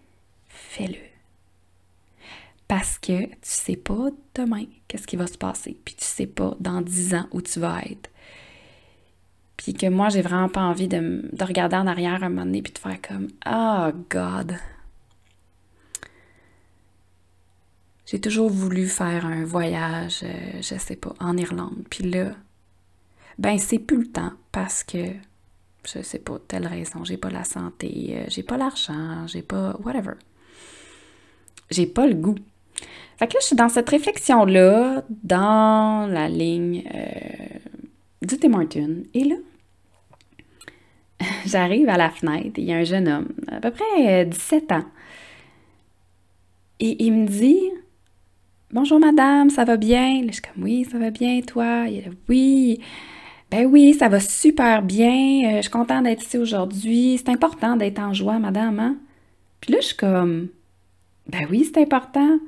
fais-le 0.48 1.07
parce 2.68 2.98
que 2.98 3.24
tu 3.26 3.38
sais 3.42 3.76
pas 3.76 4.10
demain 4.34 4.66
qu'est-ce 4.86 5.06
qui 5.06 5.16
va 5.16 5.26
se 5.26 5.38
passer, 5.38 5.80
puis 5.84 5.94
tu 5.94 6.04
sais 6.04 6.26
pas 6.26 6.54
dans 6.60 6.82
dix 6.82 7.14
ans 7.14 7.26
où 7.32 7.40
tu 7.40 7.58
vas 7.60 7.80
être. 7.82 8.10
Puis 9.56 9.74
que 9.74 9.86
moi, 9.86 10.08
j'ai 10.08 10.22
vraiment 10.22 10.48
pas 10.48 10.62
envie 10.62 10.86
de, 10.86 11.28
regarder 11.44 11.76
en 11.76 11.86
arrière 11.86 12.22
un 12.22 12.28
moment 12.28 12.46
donné 12.46 12.62
puis 12.62 12.72
de 12.72 12.78
faire 12.78 13.00
comme 13.02 13.28
Oh 13.46 13.90
God! 14.08 14.56
J'ai 18.06 18.20
toujours 18.20 18.48
voulu 18.48 18.86
faire 18.86 19.26
un 19.26 19.44
voyage, 19.44 20.20
euh, 20.22 20.62
je 20.62 20.78
sais 20.78 20.96
pas, 20.96 21.14
en 21.20 21.36
Irlande. 21.36 21.84
Puis 21.90 22.04
là, 22.08 22.30
ben 23.38 23.58
c'est 23.58 23.78
plus 23.78 23.98
le 23.98 24.06
temps 24.06 24.32
parce 24.52 24.82
que 24.82 25.12
je 25.84 26.02
sais 26.02 26.18
pas, 26.18 26.38
telle 26.48 26.66
raison, 26.66 27.04
j'ai 27.04 27.16
pas 27.16 27.30
la 27.30 27.44
santé, 27.44 28.16
euh, 28.16 28.24
j'ai 28.28 28.42
pas 28.42 28.56
l'argent, 28.56 29.26
j'ai 29.26 29.42
pas 29.42 29.76
whatever. 29.84 30.14
J'ai 31.70 31.86
pas 31.86 32.06
le 32.06 32.14
goût. 32.14 32.36
Fait 33.18 33.26
que 33.26 33.34
là, 33.34 33.40
je 33.40 33.46
suis 33.46 33.56
dans 33.56 33.68
cette 33.68 33.88
réflexion-là, 33.88 35.02
dans 35.24 36.06
la 36.08 36.28
ligne 36.28 36.84
euh, 36.94 37.58
du 38.22 38.38
Tim 38.38 38.50
Martin. 38.50 39.02
Et 39.12 39.24
là, 39.24 39.34
j'arrive 41.46 41.88
à 41.88 41.96
la 41.96 42.10
fenêtre, 42.10 42.58
il 42.58 42.64
y 42.64 42.72
a 42.72 42.76
un 42.76 42.84
jeune 42.84 43.08
homme, 43.08 43.28
à 43.48 43.60
peu 43.60 43.72
près 43.72 44.24
17 44.24 44.72
ans. 44.72 44.84
Et 46.80 47.04
il 47.04 47.12
me 47.12 47.26
dit 47.26 47.60
Bonjour 48.70 49.00
madame, 49.00 49.50
ça 49.50 49.64
va 49.64 49.76
bien? 49.76 50.22
je 50.26 50.32
suis 50.32 50.42
comme 50.42 50.62
Oui, 50.62 50.84
ça 50.84 50.98
va 50.98 51.10
bien, 51.10 51.40
toi? 51.40 51.86
Il 51.88 52.02
dit 52.02 52.16
Oui. 52.28 52.80
Ben 53.50 53.64
oui, 53.64 53.94
ça 53.94 54.08
va 54.08 54.20
super 54.20 54.82
bien. 54.82 55.56
je 55.56 55.62
suis 55.62 55.70
contente 55.70 56.04
d'être 56.04 56.22
ici 56.22 56.36
aujourd'hui. 56.38 57.16
C'est 57.18 57.30
important 57.30 57.76
d'être 57.76 57.98
en 57.98 58.12
joie, 58.12 58.38
madame, 58.38 58.78
hein? 58.78 58.96
Puis 59.60 59.72
là, 59.72 59.80
je 59.80 59.86
suis 59.86 59.96
comme 59.96 60.48
Ben 61.28 61.46
oui, 61.50 61.64
c'est 61.64 61.80
important. 61.80 62.38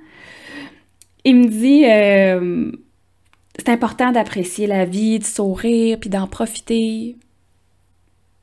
Il 1.24 1.36
me 1.36 1.48
dit 1.48 1.84
euh, 1.84 2.72
c'est 3.56 3.68
important 3.68 4.12
d'apprécier 4.12 4.66
la 4.66 4.84
vie, 4.84 5.18
de 5.18 5.24
sourire, 5.24 5.98
puis 6.00 6.10
d'en 6.10 6.26
profiter. 6.26 7.16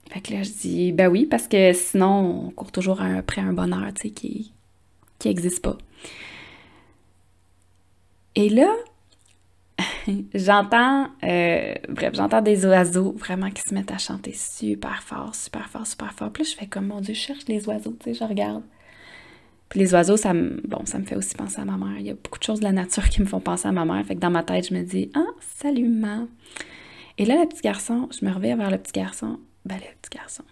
Fait 0.09 0.21
que 0.21 0.33
là, 0.33 0.43
je 0.43 0.51
dis 0.51 0.91
ben 0.91 1.07
oui, 1.09 1.25
parce 1.25 1.47
que 1.47 1.73
sinon, 1.73 2.47
on 2.47 2.51
court 2.51 2.71
toujours 2.71 3.01
après 3.01 3.41
un 3.41 3.53
bonheur, 3.53 3.93
tu 3.95 4.03
sais, 4.03 4.09
qui 4.11 4.53
qui 5.19 5.27
n'existe 5.29 5.63
pas. 5.63 5.77
Et 8.35 8.49
là, 8.49 8.71
j'entends, 10.33 11.07
euh, 11.23 11.73
bref, 11.89 12.13
j'entends 12.13 12.41
des 12.41 12.65
oiseaux 12.65 13.13
vraiment 13.13 13.49
qui 13.49 13.63
se 13.63 13.73
mettent 13.73 13.91
à 13.91 13.97
chanter 13.97 14.33
super 14.33 15.01
fort, 15.01 15.33
super 15.33 15.67
fort, 15.69 15.87
super 15.87 16.13
fort. 16.13 16.31
Puis 16.31 16.43
là, 16.43 16.49
je 16.51 16.55
fais 16.55 16.67
comme, 16.67 16.87
mon 16.87 17.01
Dieu, 17.01 17.13
je 17.13 17.19
cherche 17.19 17.47
les 17.47 17.67
oiseaux, 17.67 17.95
tu 17.99 18.13
sais, 18.13 18.13
je 18.13 18.23
regarde. 18.23 18.63
Puis 19.69 19.79
les 19.79 19.93
oiseaux, 19.93 20.17
ça 20.17 20.33
me, 20.33 20.61
bon, 20.65 20.85
ça 20.85 20.97
me 20.97 21.05
fait 21.05 21.15
aussi 21.15 21.35
penser 21.35 21.59
à 21.59 21.65
ma 21.65 21.77
mère. 21.77 21.99
Il 21.99 22.05
y 22.05 22.09
a 22.09 22.13
beaucoup 22.13 22.39
de 22.39 22.43
choses 22.43 22.59
de 22.59 22.63
la 22.63 22.71
nature 22.71 23.09
qui 23.09 23.21
me 23.21 23.25
font 23.25 23.41
penser 23.41 23.67
à 23.67 23.71
ma 23.71 23.85
mère. 23.85 24.05
Fait 24.05 24.15
que 24.15 24.19
dans 24.19 24.29
ma 24.29 24.43
tête, 24.43 24.69
je 24.69 24.73
me 24.73 24.83
dis, 24.83 25.11
ah, 25.13 25.25
salut, 25.41 25.89
maman. 25.89 26.27
Et 27.17 27.25
là, 27.25 27.41
le 27.41 27.47
petit 27.47 27.61
garçon, 27.61 28.07
je 28.17 28.25
me 28.25 28.31
revire 28.31 28.57
vers 28.57 28.71
le 28.71 28.77
petit 28.77 28.93
garçon. 28.93 29.39
Ben, 29.65 29.75
le 29.75 29.95
petit 30.01 30.17
garçon, 30.17 30.43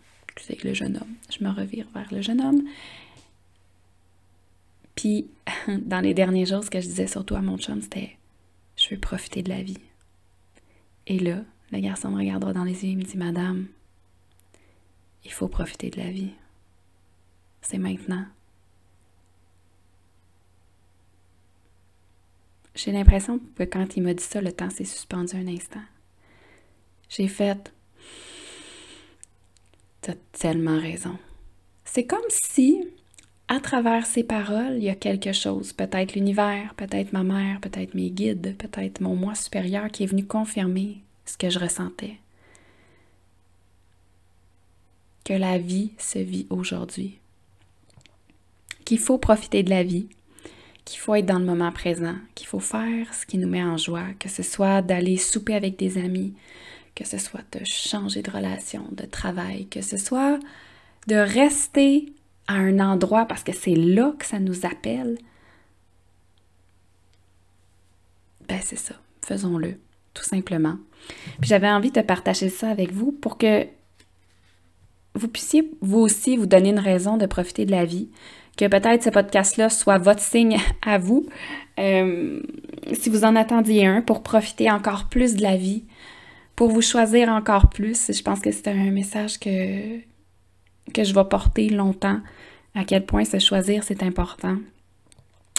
sais, 0.41 0.57
le 0.63 0.73
jeune 0.73 0.97
homme. 0.97 1.15
Je 1.29 1.43
me 1.43 1.49
revire 1.49 1.87
vers 1.93 2.11
le 2.11 2.21
jeune 2.21 2.41
homme. 2.41 2.63
Puis, 4.95 5.27
dans 5.67 6.01
les 6.01 6.13
derniers 6.13 6.45
jours, 6.45 6.63
ce 6.63 6.69
que 6.69 6.81
je 6.81 6.87
disais 6.87 7.07
surtout 7.07 7.35
à 7.35 7.41
mon 7.41 7.57
chum, 7.57 7.81
c'était 7.81 8.17
Je 8.77 8.89
veux 8.89 8.99
profiter 8.99 9.43
de 9.43 9.49
la 9.49 9.61
vie. 9.61 9.79
Et 11.07 11.19
là, 11.19 11.41
le 11.71 11.79
garçon 11.79 12.09
me 12.09 12.17
regardera 12.17 12.53
dans 12.53 12.63
les 12.63 12.83
yeux 12.83 12.91
et 12.91 12.95
me 12.95 13.03
dit 13.03 13.17
Madame, 13.17 13.67
il 15.23 15.31
faut 15.31 15.47
profiter 15.47 15.89
de 15.89 15.99
la 15.99 16.09
vie. 16.09 16.31
C'est 17.61 17.77
maintenant. 17.77 18.25
J'ai 22.75 22.91
l'impression 22.91 23.39
que 23.55 23.63
quand 23.63 23.95
il 23.95 24.03
m'a 24.03 24.13
dit 24.13 24.23
ça, 24.23 24.41
le 24.41 24.51
temps 24.51 24.69
s'est 24.69 24.83
suspendu 24.83 25.35
un 25.35 25.47
instant. 25.47 25.83
J'ai 27.09 27.27
fait 27.27 27.73
T'as 30.01 30.13
tellement 30.33 30.79
raison. 30.79 31.17
C'est 31.83 32.05
comme 32.05 32.19
si, 32.29 32.83
à 33.47 33.59
travers 33.59 34.05
ces 34.05 34.23
paroles, 34.23 34.75
il 34.77 34.83
y 34.83 34.89
a 34.89 34.95
quelque 34.95 35.31
chose, 35.31 35.73
peut-être 35.73 36.13
l'univers, 36.13 36.75
peut-être 36.75 37.11
ma 37.11 37.23
mère, 37.23 37.59
peut-être 37.59 37.95
mes 37.95 38.11
guides, 38.11 38.55
peut-être 38.57 39.01
mon 39.01 39.15
moi 39.15 39.33
supérieur 39.33 39.89
qui 39.89 40.03
est 40.03 40.07
venu 40.07 40.25
confirmer 40.25 41.01
ce 41.25 41.37
que 41.37 41.49
je 41.49 41.57
ressentais. 41.57 42.17
Que 45.23 45.33
la 45.33 45.57
vie 45.57 45.93
se 45.97 46.19
vit 46.19 46.45
aujourd'hui. 46.51 47.17
Qu'il 48.83 48.99
faut 48.99 49.17
profiter 49.17 49.63
de 49.63 49.71
la 49.71 49.81
vie, 49.81 50.07
qu'il 50.85 50.99
faut 50.99 51.15
être 51.15 51.25
dans 51.25 51.39
le 51.39 51.45
moment 51.45 51.71
présent, 51.71 52.15
qu'il 52.35 52.47
faut 52.47 52.59
faire 52.59 53.13
ce 53.13 53.25
qui 53.25 53.37
nous 53.37 53.49
met 53.49 53.63
en 53.63 53.75
joie, 53.75 54.13
que 54.19 54.29
ce 54.29 54.43
soit 54.43 54.81
d'aller 54.81 55.17
souper 55.17 55.55
avec 55.55 55.77
des 55.77 55.97
amis, 55.97 56.33
que 56.93 57.05
ce 57.05 57.17
soit 57.17 57.43
de 57.51 57.65
changer 57.65 58.21
de 58.21 58.31
relation, 58.31 58.87
de 58.91 59.05
travail, 59.05 59.67
que 59.67 59.81
ce 59.81 59.97
soit 59.97 60.39
de 61.07 61.15
rester 61.15 62.13
à 62.47 62.53
un 62.53 62.79
endroit 62.79 63.25
parce 63.25 63.43
que 63.43 63.51
c'est 63.51 63.75
là 63.75 64.13
que 64.17 64.25
ça 64.25 64.39
nous 64.39 64.65
appelle, 64.65 65.17
ben 68.47 68.59
c'est 68.63 68.77
ça, 68.77 68.95
faisons-le, 69.23 69.79
tout 70.13 70.23
simplement. 70.23 70.77
Puis 71.39 71.49
j'avais 71.49 71.69
envie 71.69 71.91
de 71.91 72.01
partager 72.01 72.49
ça 72.49 72.69
avec 72.69 72.91
vous 72.91 73.11
pour 73.11 73.39
que 73.39 73.67
vous 75.15 75.27
puissiez 75.27 75.71
vous 75.81 75.99
aussi 75.99 76.37
vous 76.37 76.45
donner 76.45 76.69
une 76.69 76.79
raison 76.79 77.17
de 77.17 77.25
profiter 77.25 77.65
de 77.65 77.71
la 77.71 77.85
vie, 77.85 78.09
que 78.57 78.67
peut-être 78.67 79.03
ce 79.03 79.09
podcast-là 79.09 79.69
soit 79.69 79.97
votre 79.97 80.21
signe 80.21 80.57
à 80.81 80.97
vous, 80.97 81.27
euh, 81.79 82.41
si 82.93 83.09
vous 83.09 83.25
en 83.25 83.35
attendiez 83.35 83.85
un, 83.85 84.01
pour 84.01 84.23
profiter 84.23 84.71
encore 84.71 85.09
plus 85.09 85.35
de 85.35 85.41
la 85.41 85.57
vie, 85.57 85.83
pour 86.55 86.69
vous 86.69 86.81
choisir 86.81 87.29
encore 87.29 87.69
plus. 87.69 88.11
Je 88.11 88.21
pense 88.21 88.39
que 88.39 88.51
c'est 88.51 88.69
un 88.69 88.91
message 88.91 89.39
que, 89.39 89.97
que 90.93 91.03
je 91.03 91.13
vais 91.13 91.25
porter 91.25 91.69
longtemps, 91.69 92.21
à 92.75 92.85
quel 92.85 93.05
point 93.05 93.25
se 93.25 93.39
choisir, 93.39 93.83
c'est 93.83 94.03
important, 94.03 94.57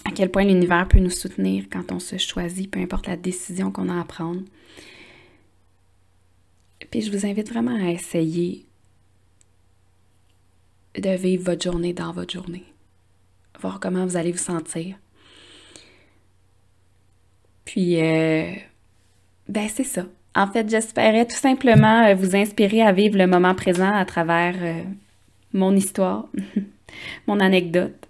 à 0.07 0.11
quel 0.13 0.31
point 0.31 0.45
l'univers 0.45 0.89
peut 0.89 0.99
nous 0.99 1.11
soutenir 1.11 1.65
quand 1.71 1.93
on 1.93 1.99
se 1.99 2.17
choisit, 2.17 2.71
peu 2.71 2.81
importe 2.81 3.07
la 3.09 3.17
décision 3.17 3.71
qu'on 3.71 3.89
a 3.89 4.01
à 4.01 4.05
prendre. 4.05 4.43
Puis 6.91 7.03
je 7.03 7.11
vous 7.11 7.27
invite 7.27 7.51
vraiment 7.51 7.75
à 7.75 7.91
essayer 7.91 8.65
de 10.97 11.11
vivre 11.11 11.45
votre 11.45 11.63
journée 11.63 11.93
dans 11.93 12.13
votre 12.13 12.33
journée 12.33 12.65
voir 13.61 13.81
comment 13.81 14.05
vous 14.05 14.17
allez 14.17 14.33
vous 14.33 14.39
sentir. 14.39 14.97
Puis, 17.65 18.01
euh, 18.01 18.53
ben 19.49 19.69
c'est 19.69 19.85
ça. 19.85 20.07
En 20.35 20.47
fait, 20.47 20.69
j'espérais 20.71 21.27
tout 21.27 21.37
simplement 21.37 22.07
euh, 22.07 22.15
vous 22.15 22.37
inspirer 22.37 22.83
à 22.83 22.93
vivre 22.93 23.19
le 23.19 23.27
moment 23.27 23.55
présent 23.55 23.93
à 23.93 24.05
travers 24.05 24.55
euh, 24.61 24.83
mon 25.53 25.75
histoire, 25.75 26.29
mon 27.27 27.41
anecdote. 27.41 28.09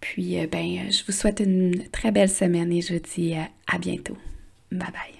Puis, 0.00 0.36
ben, 0.52 0.90
je 0.90 1.02
vous 1.06 1.12
souhaite 1.12 1.40
une 1.40 1.88
très 1.90 2.12
belle 2.12 2.28
semaine 2.28 2.70
et 2.72 2.82
je 2.82 2.94
vous 2.94 3.00
dis 3.00 3.34
à 3.34 3.78
bientôt. 3.78 4.18
Bye 4.70 4.90
bye. 4.92 5.13